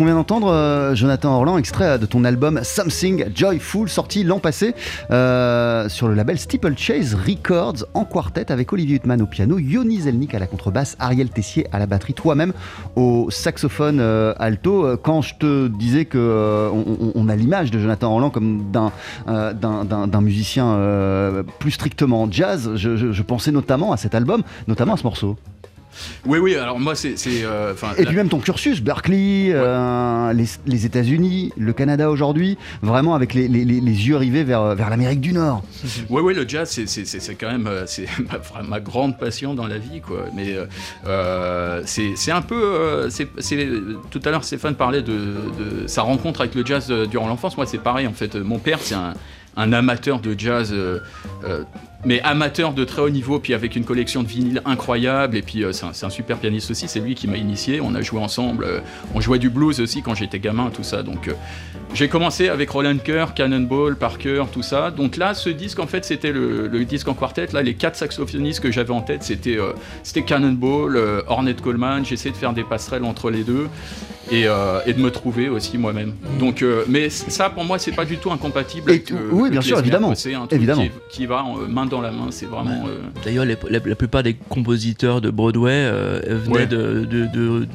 Qu'on 0.00 0.06
vient 0.06 0.14
d'entendre, 0.14 0.50
euh, 0.50 0.94
Jonathan 0.94 1.36
Orlan, 1.36 1.58
extrait 1.58 1.98
de 1.98 2.06
ton 2.06 2.24
album 2.24 2.60
Something 2.62 3.26
Joyful, 3.34 3.86
sorti 3.90 4.24
l'an 4.24 4.38
passé 4.38 4.74
euh, 5.10 5.90
sur 5.90 6.08
le 6.08 6.14
label 6.14 6.38
Steeplechase 6.38 7.14
Records 7.14 7.84
en 7.92 8.06
quartet 8.06 8.50
avec 8.50 8.72
Olivier 8.72 8.96
Huttman 8.96 9.20
au 9.20 9.26
piano, 9.26 9.58
Yoni 9.58 10.00
Zelnik 10.00 10.34
à 10.34 10.38
la 10.38 10.46
contrebasse, 10.46 10.96
Ariel 11.00 11.28
Tessier 11.28 11.66
à 11.70 11.78
la 11.78 11.84
batterie, 11.84 12.14
toi-même 12.14 12.54
au 12.96 13.28
saxophone 13.30 13.98
euh, 14.00 14.32
alto. 14.38 14.86
Euh, 14.86 14.96
Quand 14.96 15.20
je 15.20 15.34
te 15.34 15.68
disais 15.68 16.06
que 16.06 16.16
euh, 16.16 16.70
on, 17.14 17.28
a 17.28 17.36
l'image 17.36 17.70
de 17.70 17.78
Jonathan 17.78 18.10
Orlan 18.10 18.30
comme 18.30 18.70
d'un 18.72 18.92
euh, 19.28 20.20
musicien 20.22 20.66
euh, 20.66 21.42
plus 21.58 21.72
strictement 21.72 22.26
jazz, 22.30 22.70
je 22.74 23.22
pensais 23.22 23.52
notamment 23.52 23.92
à 23.92 23.98
cet 23.98 24.14
album, 24.14 24.44
notamment 24.66 24.94
à 24.94 24.96
ce 24.96 25.04
morceau. 25.04 25.36
Oui, 26.26 26.38
oui, 26.38 26.54
alors 26.56 26.78
moi, 26.78 26.94
c'est. 26.94 27.14
euh, 27.26 27.74
Et 27.98 28.02
la- 28.02 28.06
puis 28.06 28.16
même 28.16 28.28
ton 28.28 28.38
cursus, 28.38 28.80
Berkeley, 28.82 29.50
euh, 29.52 30.32
les, 30.32 30.44
les 30.66 30.86
États-Unis, 30.86 31.52
le 31.56 31.72
Canada 31.72 32.10
aujourd'hui, 32.10 32.58
vraiment 32.82 33.14
avec 33.14 33.34
les, 33.34 33.48
les- 33.48 33.64
les- 33.64 33.80
les 33.80 34.08
yeux 34.08 34.16
rivés 34.16 34.44
vers, 34.44 34.74
vers 34.74 34.90
l'Amérique 34.90 35.20
du 35.20 35.32
Nord. 35.32 35.62
Oui, 36.10 36.22
oui, 36.22 36.34
le 36.34 36.46
jazz, 36.48 36.68
c'est- 36.70 37.34
quand 37.34 37.50
même 37.50 37.66
euh, 37.66 37.86
ma, 38.68 38.80
grande 38.80 39.18
passion 39.18 39.54
dans 39.54 39.66
la 39.66 39.78
vie, 39.78 40.00
quoi. 40.00 40.24
Mais 40.34 40.54
euh, 40.54 40.66
euh, 41.06 41.82
c'est 41.86 42.32
un 42.32 42.42
peu. 42.42 42.60
euh, 42.62 43.08
tout 44.10 44.20
à 44.24 44.30
l'heure, 44.30 44.44
Stéphane 44.44 44.74
parlait 44.74 45.02
de, 45.02 45.12
de 45.12 45.86
sa 45.86 46.02
rencontre 46.02 46.40
avec 46.40 46.54
le 46.54 46.64
jazz 46.64 46.86
euh, 46.90 47.06
durant 47.06 47.28
l'enfance. 47.28 47.56
Moi, 47.56 47.66
c'est 47.66 47.78
pareil, 47.78 48.06
en 48.06 48.12
fait. 48.12 48.34
Mon 48.36 48.58
père, 48.58 48.78
c'est 48.80 48.94
un, 48.94 49.14
un 49.56 49.72
amateur 49.72 50.20
de 50.20 50.34
jazz. 50.38 50.70
euh, 50.72 50.98
euh, 51.44 51.62
mais 52.04 52.20
amateur 52.22 52.72
de 52.72 52.84
très 52.84 53.02
haut 53.02 53.10
niveau, 53.10 53.38
puis 53.40 53.54
avec 53.54 53.76
une 53.76 53.84
collection 53.84 54.22
de 54.22 54.28
vinyles 54.28 54.62
incroyable, 54.64 55.36
et 55.36 55.42
puis 55.42 55.64
euh, 55.64 55.72
c'est 55.72 56.04
un, 56.04 56.10
super 56.10 56.38
pianiste 56.38 56.70
aussi, 56.70 56.88
c'est 56.88 57.00
lui 57.00 57.14
qui 57.14 57.28
m'a 57.28 57.36
initié, 57.36 57.80
on 57.80 57.94
a 57.94 58.00
joué 58.00 58.20
ensemble, 58.20 58.64
euh, 58.64 58.80
on 59.14 59.20
jouait 59.20 59.38
du 59.38 59.50
blues 59.50 59.80
aussi 59.80 60.02
quand 60.02 60.14
j'étais 60.14 60.38
gamin, 60.38 60.70
tout 60.70 60.82
ça, 60.82 61.02
donc 61.02 61.28
euh, 61.28 61.34
j'ai 61.92 62.08
commencé 62.08 62.48
avec 62.48 62.70
Roland 62.70 62.96
Kerr, 62.98 63.34
Cannonball, 63.34 63.96
Parker, 63.96 64.44
tout 64.52 64.62
ça. 64.62 64.92
Donc 64.92 65.16
là, 65.16 65.34
ce 65.34 65.50
disque, 65.50 65.80
en 65.80 65.88
fait, 65.88 66.04
c'était 66.04 66.30
le, 66.30 66.68
disque 66.84 67.08
en 67.08 67.14
quartet. 67.14 67.48
Là, 67.52 67.62
les 67.62 67.74
quatre 67.74 67.96
saxophonistes 67.96 68.60
que 68.60 68.70
j'avais 68.70 68.92
en 68.92 69.00
tête, 69.00 69.24
c'était 69.24 70.22
Cannonball, 70.24 71.24
Ornette 71.26 71.60
Coleman. 71.60 72.04
J'essayais 72.04 72.30
de 72.30 72.36
faire 72.36 72.52
des 72.52 72.62
passerelles 72.62 73.02
entre 73.02 73.28
les 73.30 73.42
deux 73.42 73.68
et, 74.30 74.44
euh, 74.46 74.80
et 74.86 74.92
de 74.92 75.00
me 75.00 75.10
trouver 75.10 75.48
aussi 75.48 75.76
moi-même. 75.78 76.12
Donc, 76.38 76.62
euh, 76.62 76.84
mais 76.88 77.08
ça, 77.10 77.50
pour 77.50 77.64
moi, 77.64 77.78
c'est 77.78 77.92
pas 77.92 78.04
du 78.04 78.16
tout 78.16 78.30
incompatible 78.30 78.90
Et 78.90 78.94
avec. 78.94 79.10
euh, 79.12 79.28
oui, 79.32 79.50
bien 79.50 79.60
sûr, 79.60 79.78
évidemment. 79.78 80.14
C'est 80.14 80.34
un 80.34 80.40
truc 80.46 80.52
Évidemment. 80.52 80.82
Qui, 80.84 80.90
qui 81.10 81.26
va 81.26 81.44
main 81.68 81.86
dans 81.86 82.00
la 82.00 82.10
main. 82.10 82.28
C'est 82.30 82.46
vraiment. 82.46 82.86
euh, 82.88 83.00
D'ailleurs, 83.24 83.44
la, 83.44 83.80
plupart 83.96 84.22
des 84.22 84.34
compositeurs 84.34 85.20
de 85.20 85.30
Broadway 85.30 85.70
euh, 85.72 86.20
venaient 86.44 86.50
Ouais. 86.60 86.66
de, 86.66 87.04
de, 87.04 87.26
de, 87.26 87.66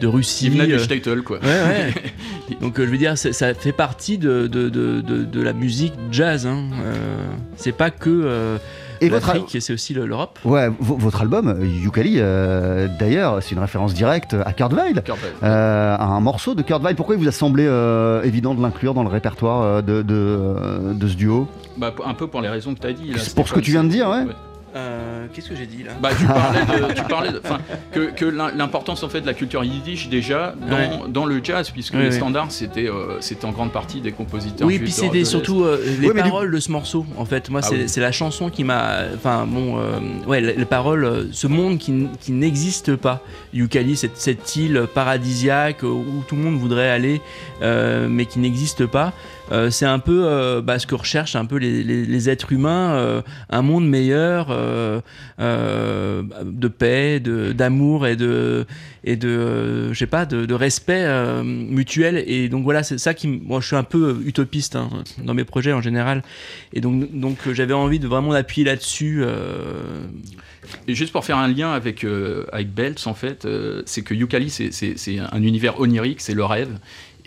de 0.00 0.06
Russie. 0.06 0.46
il 0.46 0.52
venait 0.52 0.66
du 0.66 0.78
Statel, 0.78 1.22
quoi. 1.22 1.38
Ouais, 1.38 1.46
ouais. 1.46 1.94
Donc, 2.60 2.78
euh, 2.78 2.86
je 2.86 2.90
veux 2.90 2.98
dire, 2.98 3.16
ça 3.18 3.54
fait 3.54 3.72
partie 3.72 4.18
de, 4.18 4.46
de, 4.46 4.68
de, 4.68 5.00
de, 5.00 5.24
de 5.24 5.42
la 5.42 5.52
musique 5.52 5.94
jazz. 6.10 6.46
Hein. 6.46 6.64
Euh, 6.82 7.26
c'est 7.56 7.72
pas 7.72 7.90
que 7.90 8.08
euh, 8.10 8.58
Et 9.00 9.08
votre, 9.08 9.26
l'Afrique, 9.28 9.56
c'est 9.60 9.72
aussi 9.72 9.94
le- 9.94 10.06
l'Europe. 10.06 10.38
ouais, 10.44 10.68
votre 10.80 11.20
album, 11.22 11.48
euh, 11.48 11.64
Yukali, 11.66 12.16
euh, 12.18 12.88
d'ailleurs, 12.98 13.42
c'est 13.42 13.52
une 13.54 13.60
référence 13.60 13.94
directe 13.94 14.34
à 14.44 14.52
Kurt 14.52 14.72
Weill. 14.72 15.02
Euh, 15.42 15.96
à 15.96 16.04
un 16.04 16.20
morceau 16.20 16.54
de 16.54 16.62
Kurt 16.62 16.82
Weill. 16.82 16.96
Pourquoi 16.96 17.14
il 17.14 17.20
vous 17.20 17.28
a 17.28 17.32
semblé 17.32 17.64
euh, 17.66 18.22
évident 18.22 18.54
de 18.54 18.62
l'inclure 18.62 18.94
dans 18.94 19.02
le 19.02 19.08
répertoire 19.08 19.62
euh, 19.62 19.82
de, 19.82 20.02
de, 20.02 20.14
euh, 20.14 20.94
de 20.94 21.08
ce 21.08 21.14
duo? 21.14 21.48
Bah, 21.76 21.92
un 22.04 22.14
peu 22.14 22.26
pour 22.26 22.40
les 22.40 22.48
raisons 22.48 22.74
que 22.74 22.80
tu 22.80 22.86
as 22.86 22.92
dit. 22.92 23.10
là. 23.12 23.18
C'est 23.18 23.34
pour 23.34 23.46
ce 23.48 23.54
que 23.54 23.60
tu 23.60 23.70
viens 23.70 23.84
de 23.84 23.88
dire, 23.88 24.08
ouais. 24.08 24.24
Euh, 24.76 25.26
Qu'est-ce 25.32 25.48
que 25.48 25.56
j'ai 25.56 25.66
dit 25.66 25.82
là 25.82 25.92
Bah, 26.00 26.10
tu 26.18 26.24
parlais 26.26 26.60
de, 26.60 26.92
tu 26.94 27.02
parlais 27.04 27.32
de- 27.32 27.40
que, 27.92 28.10
que 28.10 28.24
l'im- 28.26 28.52
l'importance 28.56 29.02
en 29.02 29.08
fait 29.08 29.20
de 29.22 29.26
la 29.26 29.34
culture 29.34 29.64
yiddish 29.64 30.08
déjà 30.08 30.54
dans, 30.68 31.08
dans 31.08 31.24
le 31.26 31.42
jazz, 31.42 31.70
puisque 31.70 31.94
Ouais, 31.94 32.00
les 32.00 32.06
ouais. 32.06 32.12
standards 32.12 32.50
c'était 32.52 32.88
euh, 32.88 33.20
c'était 33.20 33.46
en 33.46 33.52
grande 33.52 33.72
partie 33.72 34.00
des 34.00 34.12
compositeurs. 34.12 34.66
Oui, 34.66 34.74
juifs 34.74 34.82
puis 34.84 34.92
c'était 34.92 35.24
surtout 35.24 35.64
euh, 35.64 35.80
les 36.00 36.08
Ouais, 36.08 36.14
mais 36.14 36.22
du- 36.22 36.28
paroles 36.30 36.50
de 36.50 36.60
ce 36.60 36.70
morceau. 36.70 37.06
En 37.16 37.24
fait, 37.24 37.48
moi, 37.50 37.60
Ah 37.64 37.66
c'est 37.68 37.76
oui. 37.96 38.00
la 38.02 38.12
chanson 38.12 38.50
qui 38.50 38.64
m'a. 38.64 39.04
Enfin, 39.14 39.46
bon, 39.46 39.78
euh, 39.78 39.98
ouais, 40.26 40.40
les, 40.40 40.54
les 40.54 40.64
paroles, 40.64 41.28
ce 41.32 41.46
monde 41.46 41.78
qui, 41.78 42.06
qui 42.20 42.32
n'existe 42.32 42.94
pas. 42.96 43.22
Yukali, 43.54 43.96
cette, 43.96 44.16
cette 44.18 44.54
île 44.56 44.86
paradisiaque 44.94 45.82
où 45.82 46.22
tout 46.28 46.36
le 46.36 46.42
monde 46.42 46.56
voudrait 46.58 46.90
aller, 46.90 47.20
euh, 47.62 48.06
mais 48.10 48.26
qui 48.26 48.38
n'existe 48.38 48.84
pas. 48.86 49.12
Euh, 49.50 49.70
c'est 49.70 49.86
un 49.86 49.98
peu 49.98 50.24
euh, 50.24 50.60
bah, 50.60 50.78
ce 50.78 50.86
que 50.86 50.94
recherchent 50.94 51.36
un 51.36 51.46
peu 51.46 51.56
les, 51.56 52.28
êtres 52.28 52.52
humains, 52.52 52.92
euh, 52.92 53.22
un 53.48 53.62
monde 53.62 53.88
meilleur, 53.88 54.48
de 55.38 56.68
paix, 56.68 57.20
d'amour 57.20 58.06
et 58.06 58.16
de 58.16 58.66
et 59.04 59.16
de 59.16 59.92
je 59.92 59.98
sais 59.98 60.06
pas 60.06 60.26
de, 60.26 60.54
respect 60.54 61.06
mutuel. 61.44 62.22
Et 62.26 62.48
donc 62.48 62.64
voilà 62.64 62.82
c'est 62.82 62.98
ça 62.98 63.14
qui 63.14 63.28
moi 63.28 63.60
je 63.60 63.66
suis 63.68 63.76
un 63.76 63.84
peu 63.84 64.20
utopiste 64.24 64.76
hein, 64.76 64.88
dans 65.22 65.34
mes 65.34 65.44
projets 65.44 65.72
en 65.72 65.80
général. 65.80 66.22
Et 66.72 66.80
donc 66.80 67.18
donc 67.18 67.38
j'avais 67.52 67.74
envie 67.74 67.98
de 67.98 68.08
vraiment 68.08 68.32
appuyer 68.32 68.66
là-dessus 68.66 69.24
Et 70.86 70.94
juste 70.94 71.12
pour 71.12 71.24
faire 71.24 71.38
un 71.38 71.48
lien 71.48 71.72
avec, 71.72 72.04
avec 72.52 72.74
Belts, 72.74 73.06
en 73.06 73.14
fait, 73.14 73.46
c'est 73.86 74.02
que 74.02 74.14
Yukali, 74.14 74.50
c'est 74.50 75.18
un 75.18 75.42
univers 75.42 75.80
onirique, 75.80 76.20
c'est 76.20 76.34
le 76.34 76.44
rêve. 76.44 76.78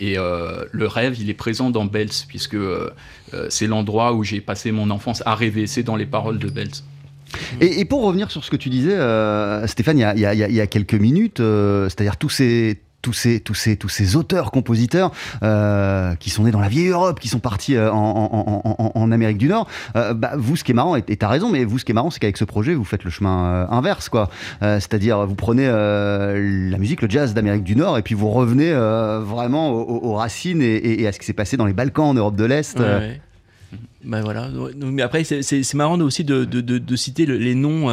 Et 0.02 0.18
euh, 0.18 0.64
le 0.72 0.88
rêve, 0.88 1.16
il 1.20 1.30
est 1.30 1.34
présent 1.34 1.70
dans 1.70 1.84
Belts, 1.84 2.24
puisque 2.26 2.54
euh, 2.54 2.90
euh, 3.34 3.46
c'est 3.50 3.68
l'endroit 3.68 4.14
où 4.14 4.24
j'ai 4.24 4.40
passé 4.40 4.72
mon 4.72 4.90
enfance 4.90 5.22
à 5.26 5.36
rêver. 5.36 5.68
C'est 5.68 5.84
dans 5.84 5.94
les 5.94 6.06
paroles 6.06 6.40
de 6.40 6.48
Belts. 6.48 6.82
Et, 7.60 7.84
pour 7.84 8.02
revenir 8.02 8.28
sur 8.32 8.44
ce 8.44 8.50
que 8.50 8.56
tu 8.56 8.68
disais, 8.68 8.96
Stéphane, 9.68 9.98
il 9.98 10.18
y 10.18 10.60
a, 10.60 10.66
quelques 10.66 10.94
minutes, 10.94 11.38
c'est-à-dire 11.38 12.16
tous 12.16 12.28
ces 12.28 12.82
tous 13.02 13.12
ces, 13.12 13.40
tous 13.40 13.54
ces, 13.54 13.76
tous 13.76 13.88
ces 13.88 14.16
auteurs, 14.16 14.50
compositeurs 14.52 15.10
euh, 15.42 16.14
qui 16.14 16.30
sont 16.30 16.44
nés 16.44 16.52
dans 16.52 16.60
la 16.60 16.68
vieille 16.68 16.88
Europe, 16.88 17.18
qui 17.20 17.28
sont 17.28 17.40
partis 17.40 17.74
euh, 17.76 17.90
en, 17.92 17.96
en- 17.96 18.62
en- 18.64 18.76
en- 18.78 18.92
en 18.94 19.12
Amérique 19.12 19.38
du 19.38 19.48
Nord, 19.48 19.66
euh, 19.96 20.14
bah, 20.14 20.32
vous, 20.36 20.56
ce 20.56 20.62
qui 20.64 20.70
est 20.70 20.74
marrant, 20.74 20.94
et 20.96 21.02
tu 21.02 21.16
as 21.20 21.28
raison, 21.28 21.50
mais 21.50 21.64
vous, 21.64 21.78
ce 21.78 21.84
qui 21.84 21.90
est 21.92 21.94
marrant, 21.94 22.10
c'est 22.10 22.20
qu'avec 22.20 22.36
ce 22.36 22.44
projet, 22.44 22.74
vous 22.74 22.84
faites 22.84 23.04
le 23.04 23.10
chemin 23.10 23.66
inverse, 23.70 24.08
quoi. 24.08 24.30
Euh, 24.62 24.78
C'est-à-dire, 24.80 25.26
vous 25.26 25.34
prenez 25.34 25.66
la 25.66 26.78
musique, 26.78 27.02
le 27.02 27.10
jazz 27.10 27.34
d'Amérique 27.34 27.64
du 27.64 27.76
Nord, 27.76 27.98
et 27.98 28.02
puis 28.02 28.14
vous 28.14 28.30
revenez 28.30 28.72
vraiment 28.72 29.70
aux, 29.72 30.14
racines 30.14 30.62
et, 30.62 30.76
et- 30.76 31.02
et 31.02 31.06
à 31.08 31.12
ce 31.12 31.18
qui 31.18 31.26
s'est 31.26 31.32
passé 31.32 31.56
dans 31.56 31.66
les 31.66 31.72
Balkans, 31.72 32.06
en 32.06 32.14
Europe 32.14 32.36
de 32.36 32.44
l'Est. 32.44 32.78
ouais, 32.78 32.84
ouais. 32.84 33.20
Ben 34.04 34.20
voilà. 34.20 34.48
Mais 34.76 35.02
après, 35.02 35.24
c'est- 35.24 35.74
marrant 35.74 35.98
aussi 36.00 36.24
de, 36.24 36.44
de- 36.44 36.60
de- 36.60 36.78
de 36.78 36.96
citer 36.96 37.24
le- 37.24 37.36
les 37.38 37.54
noms 37.54 37.88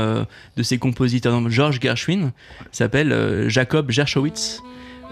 de 0.58 0.64
ces 0.64 0.78
compositeurs. 0.78 1.50
George 1.50 1.80
Gershwin 1.82 2.32
s'appelle 2.72 3.46
Jacob 3.48 3.90
Gershowitz. 3.92 4.62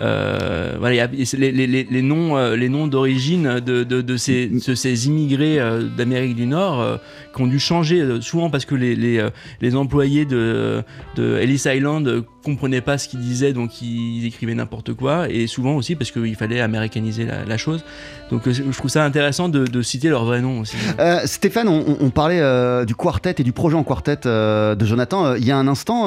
Euh, 0.02 0.76
voilà, 0.80 1.08
les, 1.08 1.52
les- 1.52 1.68
les- 1.68 1.88
les 1.90 2.02
noms, 2.04 2.38
euh, 2.38 2.56
les 2.56 2.70
noms 2.70 2.86
d'origine 2.88 3.60
de, 3.60 3.84
de- 3.84 4.02
de 4.02 4.18
ces, 4.18 4.48
de 4.48 4.76
ces 4.76 5.08
immigrés 5.08 5.60
euh, 5.60 5.84
d'Amérique 5.98 6.36
du 6.36 6.46
Nord 6.46 6.82
euh, 6.82 6.98
qui 7.36 7.42
ont 7.42 7.48
dû 7.48 7.58
changer 7.60 8.02
euh, 8.02 8.22
souvent 8.22 8.50
parce 8.52 8.66
que 8.66 8.76
les, 8.76 8.96
les, 8.96 9.26
les 9.62 9.76
employés 9.76 10.26
de, 10.26 10.84
de 11.16 11.38
Ellis 11.38 11.64
Island 11.66 12.24
comprenaient 12.48 12.82
pas 12.82 12.98
ce 12.98 13.10
qu'ils 13.10 13.20
disaient, 13.20 13.52
donc 13.52 13.82
ils 13.82 14.26
écrivaient 14.26 14.56
n'importe 14.56 14.94
quoi, 14.94 15.28
et 15.30 15.48
souvent 15.48 15.76
aussi 15.76 15.96
parce 15.96 16.12
qu'il 16.12 16.36
fallait 16.36 16.62
américaniser 16.62 17.26
la, 17.26 17.58
chose. 17.58 17.84
Donc 18.32 18.48
euh, 18.48 18.54
je 18.54 18.78
trouve 18.78 18.90
ça 18.90 19.04
intéressant 19.04 19.50
de, 19.50 19.82
citer 19.82 20.08
leur 20.08 20.24
vrai 20.24 20.42
nom 20.42 20.62
aussi. 20.62 20.78
Euh, 21.00 21.20
Stéphane, 21.26 21.68
on, 21.68 22.10
parlait 22.10 22.40
euh, 22.40 22.86
du 22.86 22.96
quartet 22.96 23.36
et 23.38 23.44
du 23.44 23.52
projet 23.52 23.76
en 23.76 23.84
quartet 23.84 24.16
de 24.24 24.86
Jonathan. 24.86 25.36
Il 25.36 25.46
y 25.46 25.52
a 25.52 25.58
un 25.58 25.68
instant, 25.68 26.04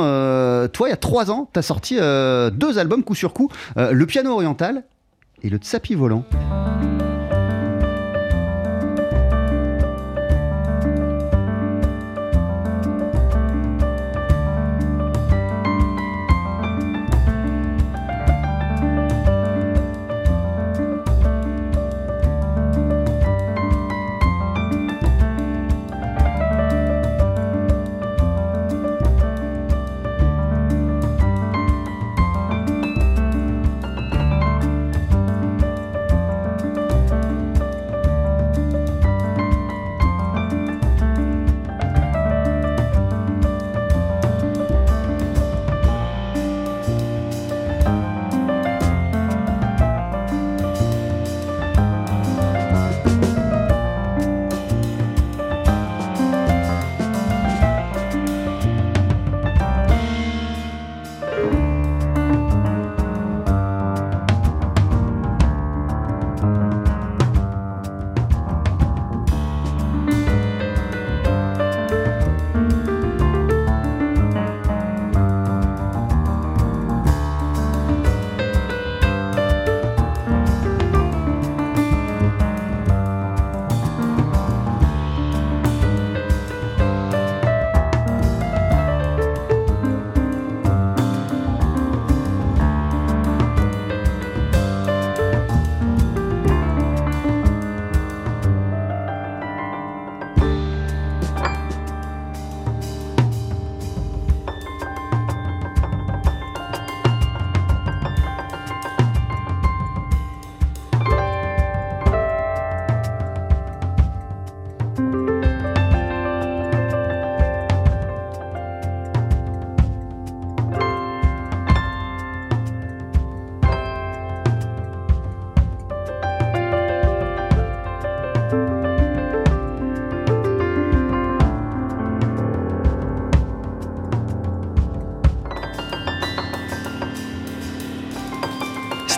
toi, 0.68 0.88
il 0.88 0.90
y 0.90 0.94
a 0.94 0.96
trois 0.96 1.30
ans, 1.30 1.50
tu 1.52 1.58
as 1.58 1.62
sorti 1.62 1.96
deux 1.96 2.78
albums 2.78 3.04
coup 3.04 3.14
sur 3.14 3.34
coup 3.34 3.50
Le 3.76 4.04
piano 4.06 4.32
oriental 4.32 4.84
et 5.42 5.50
le 5.50 5.58
tsapi 5.58 5.94
volant. 5.94 6.24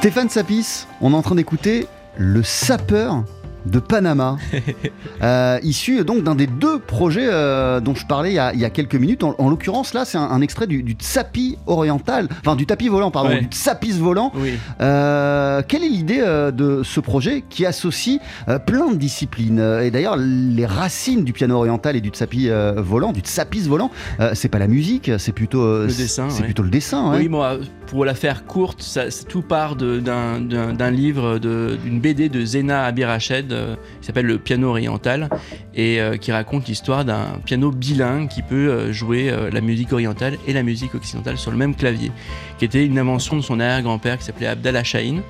Stéphane 0.03 0.29
Sapis, 0.29 0.87
on 1.01 1.13
est 1.13 1.15
en 1.15 1.23
train 1.23 1.37
d'écouter 1.37 1.87
Le 2.19 2.43
sapeur 2.43 3.23
de 3.67 3.79
Panama, 3.79 4.37
Euh, 5.23 5.61
issu 5.63 6.05
donc 6.05 6.25
d'un 6.25 6.35
des 6.35 6.49
deux 6.49 6.81
projets 6.81 7.29
euh, 7.31 7.79
dont 7.79 7.95
je 7.95 8.05
parlais 8.05 8.33
il 8.33 8.35
y 8.35 8.39
a, 8.41 8.53
il 8.53 8.59
y 8.59 8.65
a 8.65 8.71
quelques 8.71 8.97
minutes. 8.97 9.23
En, 9.23 9.37
en 9.39 9.49
l'occurrence, 9.49 9.95
là, 9.95 10.05
c'est 10.05 10.19
un, 10.19 10.23
un 10.23 10.41
extrait 10.41 10.67
du, 10.67 10.83
du 10.83 10.95
tsapi 10.95 11.57
oriental, 11.69 12.29
enfin 12.41 12.57
du 12.57 12.67
tapis 12.67 12.89
volant, 12.89 13.13
pardon, 13.13 13.29
Ouais. 13.29 13.41
du 13.43 13.47
tsapis 13.47 13.93
volant. 13.93 14.33
Oui. 14.35 14.55
Euh, 14.81 15.63
quelle 15.69 15.85
est 15.85 15.89
l'idée 15.89 16.19
euh, 16.21 16.51
de 16.51 16.83
ce 16.83 16.99
projet 16.99 17.45
qui 17.49 17.65
associe 17.65 18.19
euh, 18.49 18.59
plein 18.59 18.91
de 18.91 18.97
disciplines? 18.97 19.61
Euh, 19.61 19.83
Et 19.85 19.93
d'ailleurs, 19.93 20.17
les 20.19 20.67
racines 20.67 21.23
du 21.23 21.33
piano 21.33 21.55
oriental 21.55 21.95
et 21.95 22.01
du 22.01 22.09
tsapi 22.09 22.49
euh, 22.49 22.73
volant, 22.79 23.13
du 23.13 23.23
volant, 23.69 23.93
euh, 24.19 24.33
c'est 24.35 24.49
pas 24.49 24.59
la 24.59 24.67
musique, 24.67 25.09
c'est 25.19 25.31
plutôt 25.33 25.63
euh, 25.63 25.87
Le 25.87 25.93
dessin, 25.95 26.31
C'est 26.31 26.41
ouais. 26.41 26.47
plutôt 26.47 26.65
le 26.65 26.71
dessin. 26.71 27.13
ouais. 27.13 27.19
Oui, 27.19 27.29
moi, 27.29 27.59
pour 27.93 28.07
la 28.07 28.15
faire 28.15 28.47
courte, 28.47 28.99
tout 29.29 29.43
part 29.43 29.77
d'un 29.77 30.91
livre, 30.91 31.39
d'une 31.39 32.01
BD 32.01 32.31
de 32.31 32.43
Zena 32.43 32.87
Abirached 32.87 33.53
euh, 33.53 33.77
qui 34.01 34.07
s'appelle 34.07 34.25
le 34.25 34.39
piano 34.39 34.71
oriental 34.71 35.29
et 35.75 36.01
euh, 36.01 36.17
qui 36.17 36.33
raconte 36.33 36.69
l'histoire 36.69 37.05
d'un 37.05 37.39
piano 37.45 37.71
bilingue 37.71 38.29
qui 38.29 38.41
peut 38.41 38.71
euh, 38.71 38.93
jouer 38.95 39.31
la 39.53 39.61
musique 39.61 39.93
orientale 39.93 40.39
et 40.47 40.55
la 40.55 40.63
musique 40.63 40.95
occidentale 40.95 41.37
sur 41.37 41.51
le 41.51 41.59
même 41.59 41.75
clavier, 41.75 42.13
qui 42.59 42.65
était 42.65 42.87
une 42.87 42.99
invention 42.99 43.37
de 43.37 43.43
son 43.43 43.61
arrière-grand-père 43.61 44.17
qui 44.17 44.25
s'appelait 44.25 44.47
Abdallah 44.47 44.85
Shahin. 44.85 45.21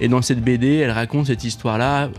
Et 0.00 0.08
dans 0.08 0.20
cette 0.20 0.40
BD, 0.42 0.74
elle 0.74 0.90
raconte 0.90 1.26
cette 1.26 1.44
histoire-là, 1.44 2.10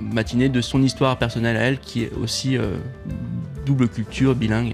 matinée 0.00 0.48
de 0.48 0.62
son 0.62 0.82
histoire 0.82 1.18
personnelle 1.18 1.58
à 1.58 1.60
elle, 1.60 1.78
qui 1.78 2.04
est 2.04 2.12
aussi 2.22 2.56
double 3.66 3.88
culture, 3.88 4.34
bilingue. 4.34 4.72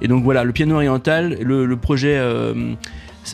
Et 0.00 0.08
donc 0.08 0.24
voilà, 0.24 0.44
le 0.44 0.52
piano 0.52 0.76
oriental, 0.76 1.36
le, 1.42 1.76
projet, 1.76 2.18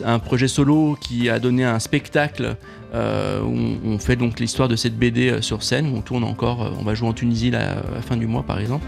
un 0.03 0.19
projet 0.19 0.47
solo 0.47 0.97
qui 0.99 1.29
a 1.29 1.39
donné 1.39 1.63
un 1.63 1.79
spectacle 1.79 2.55
euh, 2.93 3.41
où 3.41 3.55
on, 3.85 3.99
fait 3.99 4.15
donc 4.15 4.39
l'histoire 4.39 4.67
de 4.67 4.75
cette 4.75 4.97
BD 4.97 5.29
euh, 5.29 5.41
sur 5.41 5.61
scène, 5.61 5.93
on 5.95 6.01
tourne 6.01 6.23
encore, 6.23 6.65
euh, 6.65 6.71
on 6.79 6.83
va 6.83 6.95
jouer 6.95 7.07
en 7.07 7.13
Tunisie 7.13 7.49
à 7.49 7.75
la 7.95 8.01
fin 8.01 8.17
du 8.17 8.25
mois 8.25 8.41
par 8.41 8.59
exemple. 8.59 8.85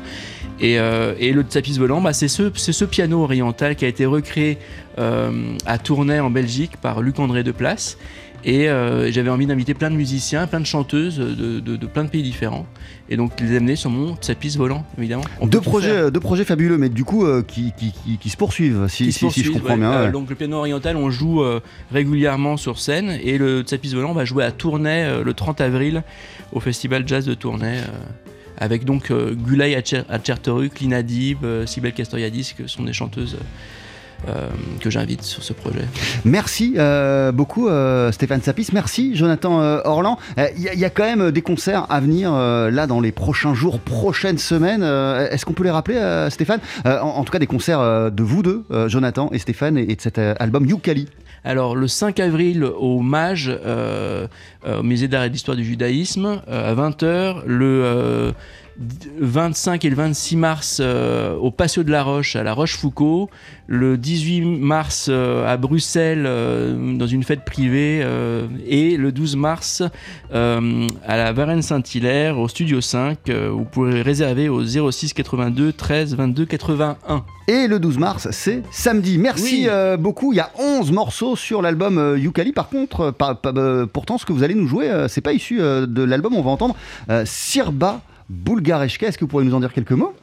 Et, 0.59 0.77
le 0.77 1.43
tapis 1.43 1.77
volant, 1.77 2.01
bah, 2.01 2.13
c'est 2.13 2.27
ce, 2.27 2.85
piano 2.85 3.23
oriental 3.23 3.75
qui 3.75 3.85
a 3.85 3.87
été 3.87 4.05
recréé 4.05 4.59
à 4.97 5.77
Tournai 5.79 6.19
en 6.19 6.29
Belgique 6.29 6.77
par 6.77 7.01
Luc-André 7.01 7.43
Deplace. 7.43 7.97
Et 8.43 8.69
euh, 8.69 9.11
j'avais 9.11 9.29
envie 9.29 9.45
d'inviter 9.45 9.73
plein 9.73 9.91
de 9.91 9.95
musiciens, 9.95 10.47
plein 10.47 10.59
de 10.59 10.65
chanteuses 10.65 11.17
de, 11.17 11.59
de- 11.59 11.75
de 11.75 11.85
plein 11.85 12.03
de 12.03 12.09
pays 12.09 12.23
différents. 12.23 12.65
Et 13.09 13.17
donc 13.17 13.39
les 13.39 13.55
amener 13.55 13.75
sur 13.75 13.89
mon 13.89 14.15
tapis 14.15 14.55
volant, 14.57 14.85
évidemment. 14.97 15.23
On 15.39 15.47
Deux 15.47 15.61
projets, 15.61 15.89
faire. 15.89 16.11
deux 16.11 16.19
projets 16.19 16.45
fabuleux, 16.45 16.77
mais 16.77 16.89
du 16.89 17.03
coup 17.03 17.25
euh, 17.25 17.43
qui, 17.47 17.71
qui, 17.77 17.91
qui- 17.91 18.17
qui 18.17 18.29
se 18.29 18.37
poursuivent, 18.37 18.87
si, 18.87 19.05
qui 19.05 19.11
si- 19.11 19.19
se 19.27 19.29
si 19.29 19.43
je 19.43 19.51
comprends 19.51 19.73
ouais. 19.73 19.77
bien. 19.77 19.91
Euh, 19.91 20.05
ouais. 20.07 20.11
donc 20.11 20.29
le 20.29 20.35
piano 20.35 20.57
oriental, 20.57 20.95
on 20.97 21.11
joue 21.11 21.43
euh, 21.43 21.59
régulièrement 21.91 22.57
sur 22.57 22.79
scène 22.79 23.17
et 23.23 23.37
le 23.37 23.63
tapis 23.63 23.93
volant 23.93 24.13
va 24.13 24.25
jouer 24.25 24.43
à 24.43 24.51
Tournai 24.51 25.21
le 25.23 25.33
30 25.33 25.61
avril 25.61 26.03
au 26.51 26.59
festival 26.59 27.03
jazz 27.07 27.25
de 27.25 27.33
Tournai. 27.35 27.79
avec 28.57 28.85
donc 28.85 29.11
euh, 29.11 29.33
Gulay 29.35 29.75
Acher- 29.75 30.03
Achertoruk, 30.09 30.79
Lina 30.79 31.03
Dib, 31.03 31.43
euh, 31.43 31.65
Sibel 31.65 31.93
Castoriadis, 31.93 32.53
qui 32.55 32.63
sont 32.67 32.83
des 32.83 32.93
chanteuses 32.93 33.37
euh, 34.27 34.47
que 34.79 34.89
j'invite 34.89 35.23
sur 35.23 35.43
ce 35.43 35.53
projet. 35.53 35.85
Merci 36.25 36.75
euh, 36.77 37.31
beaucoup 37.31 37.67
euh, 37.67 38.11
Stéphane 38.11 38.41
Sapis, 38.41 38.67
merci 38.73 39.15
Jonathan 39.15 39.59
Orlan. 39.85 40.17
Il 40.57 40.61
y, 40.63 40.69
a- 40.69 40.73
y 40.73 40.85
a 40.85 40.89
quand 40.89 41.03
même 41.05 41.31
des 41.31 41.41
concerts 41.41 41.85
à 41.89 41.99
venir 41.99 42.31
là 42.33 42.87
dans 42.87 42.99
les 43.01 43.11
prochains 43.11 43.53
jours, 43.53 43.79
prochaines 43.79 44.37
semaines. 44.37 44.83
Est-ce 44.83 45.45
qu'on 45.45 45.53
peut 45.53 45.63
les 45.63 45.71
rappeler 45.71 46.27
Stéphane? 46.29 46.59
En, 46.85 46.89
en 46.91 47.23
tout 47.23 47.31
cas 47.31 47.39
des 47.39 47.47
concerts 47.47 48.11
de 48.11 48.23
vous 48.23 48.43
deux, 48.43 48.63
Jonathan 48.87 49.29
et 49.31 49.39
Stéphane, 49.39 49.77
et, 49.77 49.91
et 49.91 49.95
de 49.95 50.01
cet 50.01 50.17
album 50.17 50.65
Youkali. 50.65 51.07
Alors, 51.43 51.75
le 51.75 51.87
5 51.87 52.19
avril 52.19 52.63
au 52.63 52.99
MAGE, 53.01 53.51
au 54.67 54.83
Musée 54.83 55.07
d'art 55.07 55.23
et 55.23 55.29
d'histoire 55.29 55.57
du 55.57 55.63
judaïsme, 55.65 56.41
à 56.47 56.73
20h. 56.75 57.41
Le 57.45 58.33
25 59.19 59.85
et 59.85 59.89
le 59.89 59.95
26 59.95 60.35
mars 60.37 60.77
euh, 60.81 61.35
au 61.35 61.51
Patio 61.51 61.83
de 61.83 61.91
la 61.91 62.03
Roche, 62.03 62.35
à 62.35 62.43
la 62.43 62.53
Rochefoucauld. 62.53 63.27
Le 63.67 63.97
18 63.97 64.41
mars 64.41 65.07
euh, 65.09 65.47
à 65.51 65.55
Bruxelles, 65.57 66.25
euh, 66.25 66.95
dans 66.97 67.07
une 67.07 67.23
fête 67.23 67.45
privée. 67.45 68.05
et 68.67 68.97
le 68.97 69.11
12 69.11 69.35
mars 69.35 69.83
à 70.33 71.17
la 71.17 71.31
Varenne 71.33 71.61
Saint-Hilaire, 71.61 72.39
au 72.39 72.47
Studio 72.47 72.81
5. 72.81 73.17
euh, 73.29 73.49
vous 73.51 73.65
pourrez 73.65 74.01
réserver 74.01 74.49
au 74.49 74.63
06 74.63 75.13
82 75.13 75.73
13 75.73 76.15
22 76.15 76.45
81. 76.45 77.23
Et 77.47 77.67
le 77.67 77.79
12 77.79 77.97
mars, 77.97 78.27
c'est 78.31 78.61
samedi. 78.71 79.17
Merci 79.17 79.67
Oui. 79.67 79.97
beaucoup. 79.99 80.31
Il 80.33 80.37
y 80.37 80.39
a 80.39 80.51
11 80.59 80.91
morceaux 80.91 81.35
sur 81.35 81.61
l'album 81.61 82.15
Youkali. 82.17 82.51
Par 82.53 82.69
contre, 82.69 83.11
pas- 83.11 83.35
pas- 83.35 83.53
pourtant, 83.91 84.17
ce 84.17 84.25
que 84.25 84.31
vous 84.33 84.43
allez 84.43 84.55
nous 84.55 84.67
jouer, 84.67 84.89
c'est 85.09 85.21
pas 85.21 85.33
issu 85.33 85.57
de 85.59 86.03
l'album. 86.03 86.33
On 86.35 86.41
va 86.41 86.51
entendre 86.51 86.75
Sirba 87.25 88.01
Bulgareshka. 88.31 89.07
Est-ce 89.07 89.17
que 89.17 89.25
vous 89.25 89.29
pourriez 89.29 89.47
nous 89.47 89.55
en 89.55 89.59
dire 89.59 89.73
quelques 89.73 89.91
mots? 89.91 90.15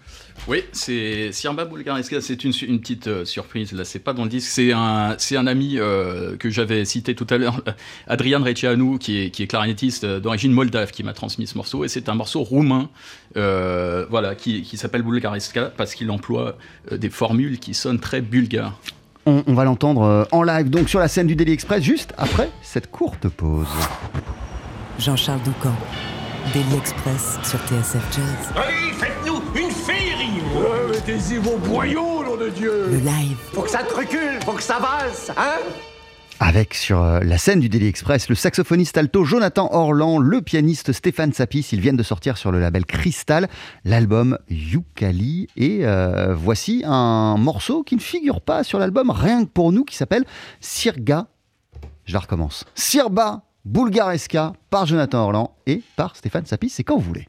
Oui, 0.47 0.63
c'est 0.73 1.33
Sirba 1.33 1.65
Bulgareska, 1.65 2.21
c'est 2.21 2.45
une, 2.45 2.53
une 2.67 2.81
petite 2.81 3.09
euh, 3.09 3.25
surprise, 3.25 3.73
là, 3.73 3.85
c'est 3.85 3.99
pas 3.99 4.13
dans 4.13 4.23
le 4.23 4.31
disque, 4.31 4.49
c'est 4.49 4.73
un, 4.73 5.17
c'est 5.19 5.37
un 5.37 5.47
ami 5.47 5.79
euh, 5.79 6.37
que 6.37 6.49
j'avais 6.49 6.85
cité 6.85 7.15
tout 7.15 7.27
à 7.29 7.39
l'heure, 7.39 7.61
Adrian 8.07 8.43
Receanu, 8.43 8.99
qui 8.99 9.19
est, 9.19 9.31
qui 9.31 9.43
est 9.43 9.47
clarinettiste 9.47 10.05
euh, 10.05 10.21
d'origine 10.21 10.53
moldave, 10.53 10.93
qui 10.93 11.03
m'a 11.03 11.13
transmis 11.13 11.47
ce 11.49 11.57
morceau, 11.57 11.85
et 11.85 11.89
c'est 11.89 12.09
un 12.09 12.15
morceau 12.15 12.45
roumain, 12.45 12.89
euh, 13.37 14.07
voilà, 14.09 14.37
qui, 14.37 14.63
qui 14.63 14.77
s'appelle 14.77 15.03
Bulgareska, 15.03 15.73
parce 15.77 15.95
qu'il 15.95 16.11
emploie 16.11 16.57
euh, 16.93 16.97
des 16.97 17.11
formules 17.11 17.59
qui 17.59 17.75
sonnent 17.75 18.01
très 18.01 18.21
bulgares. 18.21 18.79
on, 19.27 19.43
on 19.47 19.55
va 19.55 19.65
l'entendre 19.65 20.29
en 20.31 20.43
live, 20.45 20.71
donc 20.71 20.89
sur 20.89 21.01
la 21.01 21.09
scène 21.09 21.27
du 21.27 21.35
Daily 21.35 21.53
Express, 21.53 21.83
juste 21.83 22.15
après 22.17 22.49
cette 22.63 22.91
courte 22.91 23.29
pause. 23.29 23.67
Jean-Charles 24.99 25.43
Doucan, 25.43 25.75
Daily 26.55 26.77
Express 26.77 27.39
sur 27.43 27.59
TSF 27.67 28.03
Jazz. 28.15 28.53
Allez, 28.57 28.93
faites-nous 28.93 29.43
une 29.55 29.71
féerie 29.71 30.41
Mettez-y 30.91 31.37
vos 31.37 31.59
boyaux, 31.59 32.25
nom 32.25 32.37
de 32.37 32.49
Dieu 32.49 32.87
Le 32.91 32.99
live, 32.99 33.37
Faut 33.53 33.63
que 33.63 33.71
ça 33.71 33.83
te 33.83 33.93
recule, 33.95 34.41
faut 34.45 34.53
que 34.53 34.63
ça 34.63 34.79
valse, 34.79 35.31
hein 35.37 35.59
Avec 36.41 36.75
sur 36.75 37.03
euh, 37.03 37.21
la 37.21 37.39
scène 37.39 37.61
du 37.61 37.69
Daily 37.69 37.89
Express 37.89 38.29
le 38.29 38.35
saxophoniste 38.35 38.97
alto 38.97 39.25
Jonathan 39.25 39.69
Orlan, 39.73 40.19
le 40.19 40.41
pianiste 40.41 40.93
Stéphane 40.93 41.33
Sapis. 41.33 41.69
Ils 41.73 41.81
viennent 41.81 41.97
de 41.97 42.03
sortir 42.03 42.39
sur 42.39 42.53
le 42.53 42.61
label 42.61 42.87
Crystal 42.87 43.49
l'album 43.85 44.39
Youkali. 44.49 45.49
Et 45.57 45.81
euh, 45.83 46.35
voici 46.35 46.83
un 46.87 47.37
morceau 47.37 47.83
qui 47.83 47.97
ne 47.97 48.01
figure 48.01 48.41
pas 48.41 48.65
sur 48.65 48.79
l'album, 48.79 49.11
rien 49.11 49.45
que 49.45 49.51
pour 49.51 49.73
nous, 49.73 49.85
qui 49.85 49.97
s'appelle 49.97 50.25
Sirga. 50.61 51.27
Je 52.05 52.15
la 52.15 52.21
recommence. 52.21 52.65
Sirba 52.75 53.48
Bulgareska 53.69 54.55
par 54.71 54.87
Jonathan 54.87 55.25
Orlan 55.25 55.55
et 55.67 55.83
par 55.95 56.17
Stéphane 56.17 56.47
Sapis. 56.47 56.71
C'est 56.71 56.85
quand 56.85 56.97
vous 56.97 57.03
voulez. 57.03 57.29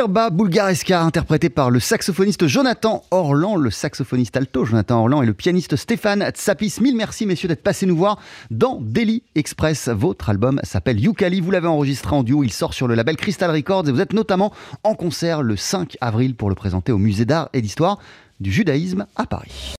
Sirba 0.00 0.30
Bulgaresca, 0.30 1.02
interprété 1.02 1.50
par 1.50 1.70
le 1.70 1.78
saxophoniste 1.78 2.46
Jonathan 2.46 3.04
Orlan, 3.10 3.56
le 3.56 3.70
saxophoniste 3.70 4.34
alto 4.34 4.64
Jonathan 4.64 5.00
Orlan 5.00 5.20
et 5.20 5.26
le 5.26 5.34
pianiste 5.34 5.76
Stéphane 5.76 6.26
Tsapis. 6.30 6.76
Mille 6.80 6.96
merci 6.96 7.26
messieurs 7.26 7.48
d'être 7.48 7.62
passés 7.62 7.84
nous 7.84 7.98
voir 7.98 8.18
dans 8.50 8.78
Daily 8.80 9.22
Express. 9.34 9.90
Votre 9.90 10.30
album 10.30 10.58
s'appelle 10.62 10.98
Yukali, 10.98 11.42
vous 11.42 11.50
l'avez 11.50 11.68
enregistré 11.68 12.16
en 12.16 12.22
duo, 12.22 12.42
il 12.42 12.50
sort 12.50 12.72
sur 12.72 12.88
le 12.88 12.94
label 12.94 13.16
Crystal 13.16 13.50
Records 13.50 13.88
et 13.88 13.92
vous 13.92 14.00
êtes 14.00 14.14
notamment 14.14 14.54
en 14.84 14.94
concert 14.94 15.42
le 15.42 15.58
5 15.58 15.98
avril 16.00 16.34
pour 16.34 16.48
le 16.48 16.54
présenter 16.54 16.92
au 16.92 16.98
musée 16.98 17.26
d'art 17.26 17.50
et 17.52 17.60
d'histoire 17.60 17.98
du 18.40 18.50
judaïsme 18.50 19.04
à 19.16 19.26
Paris. 19.26 19.68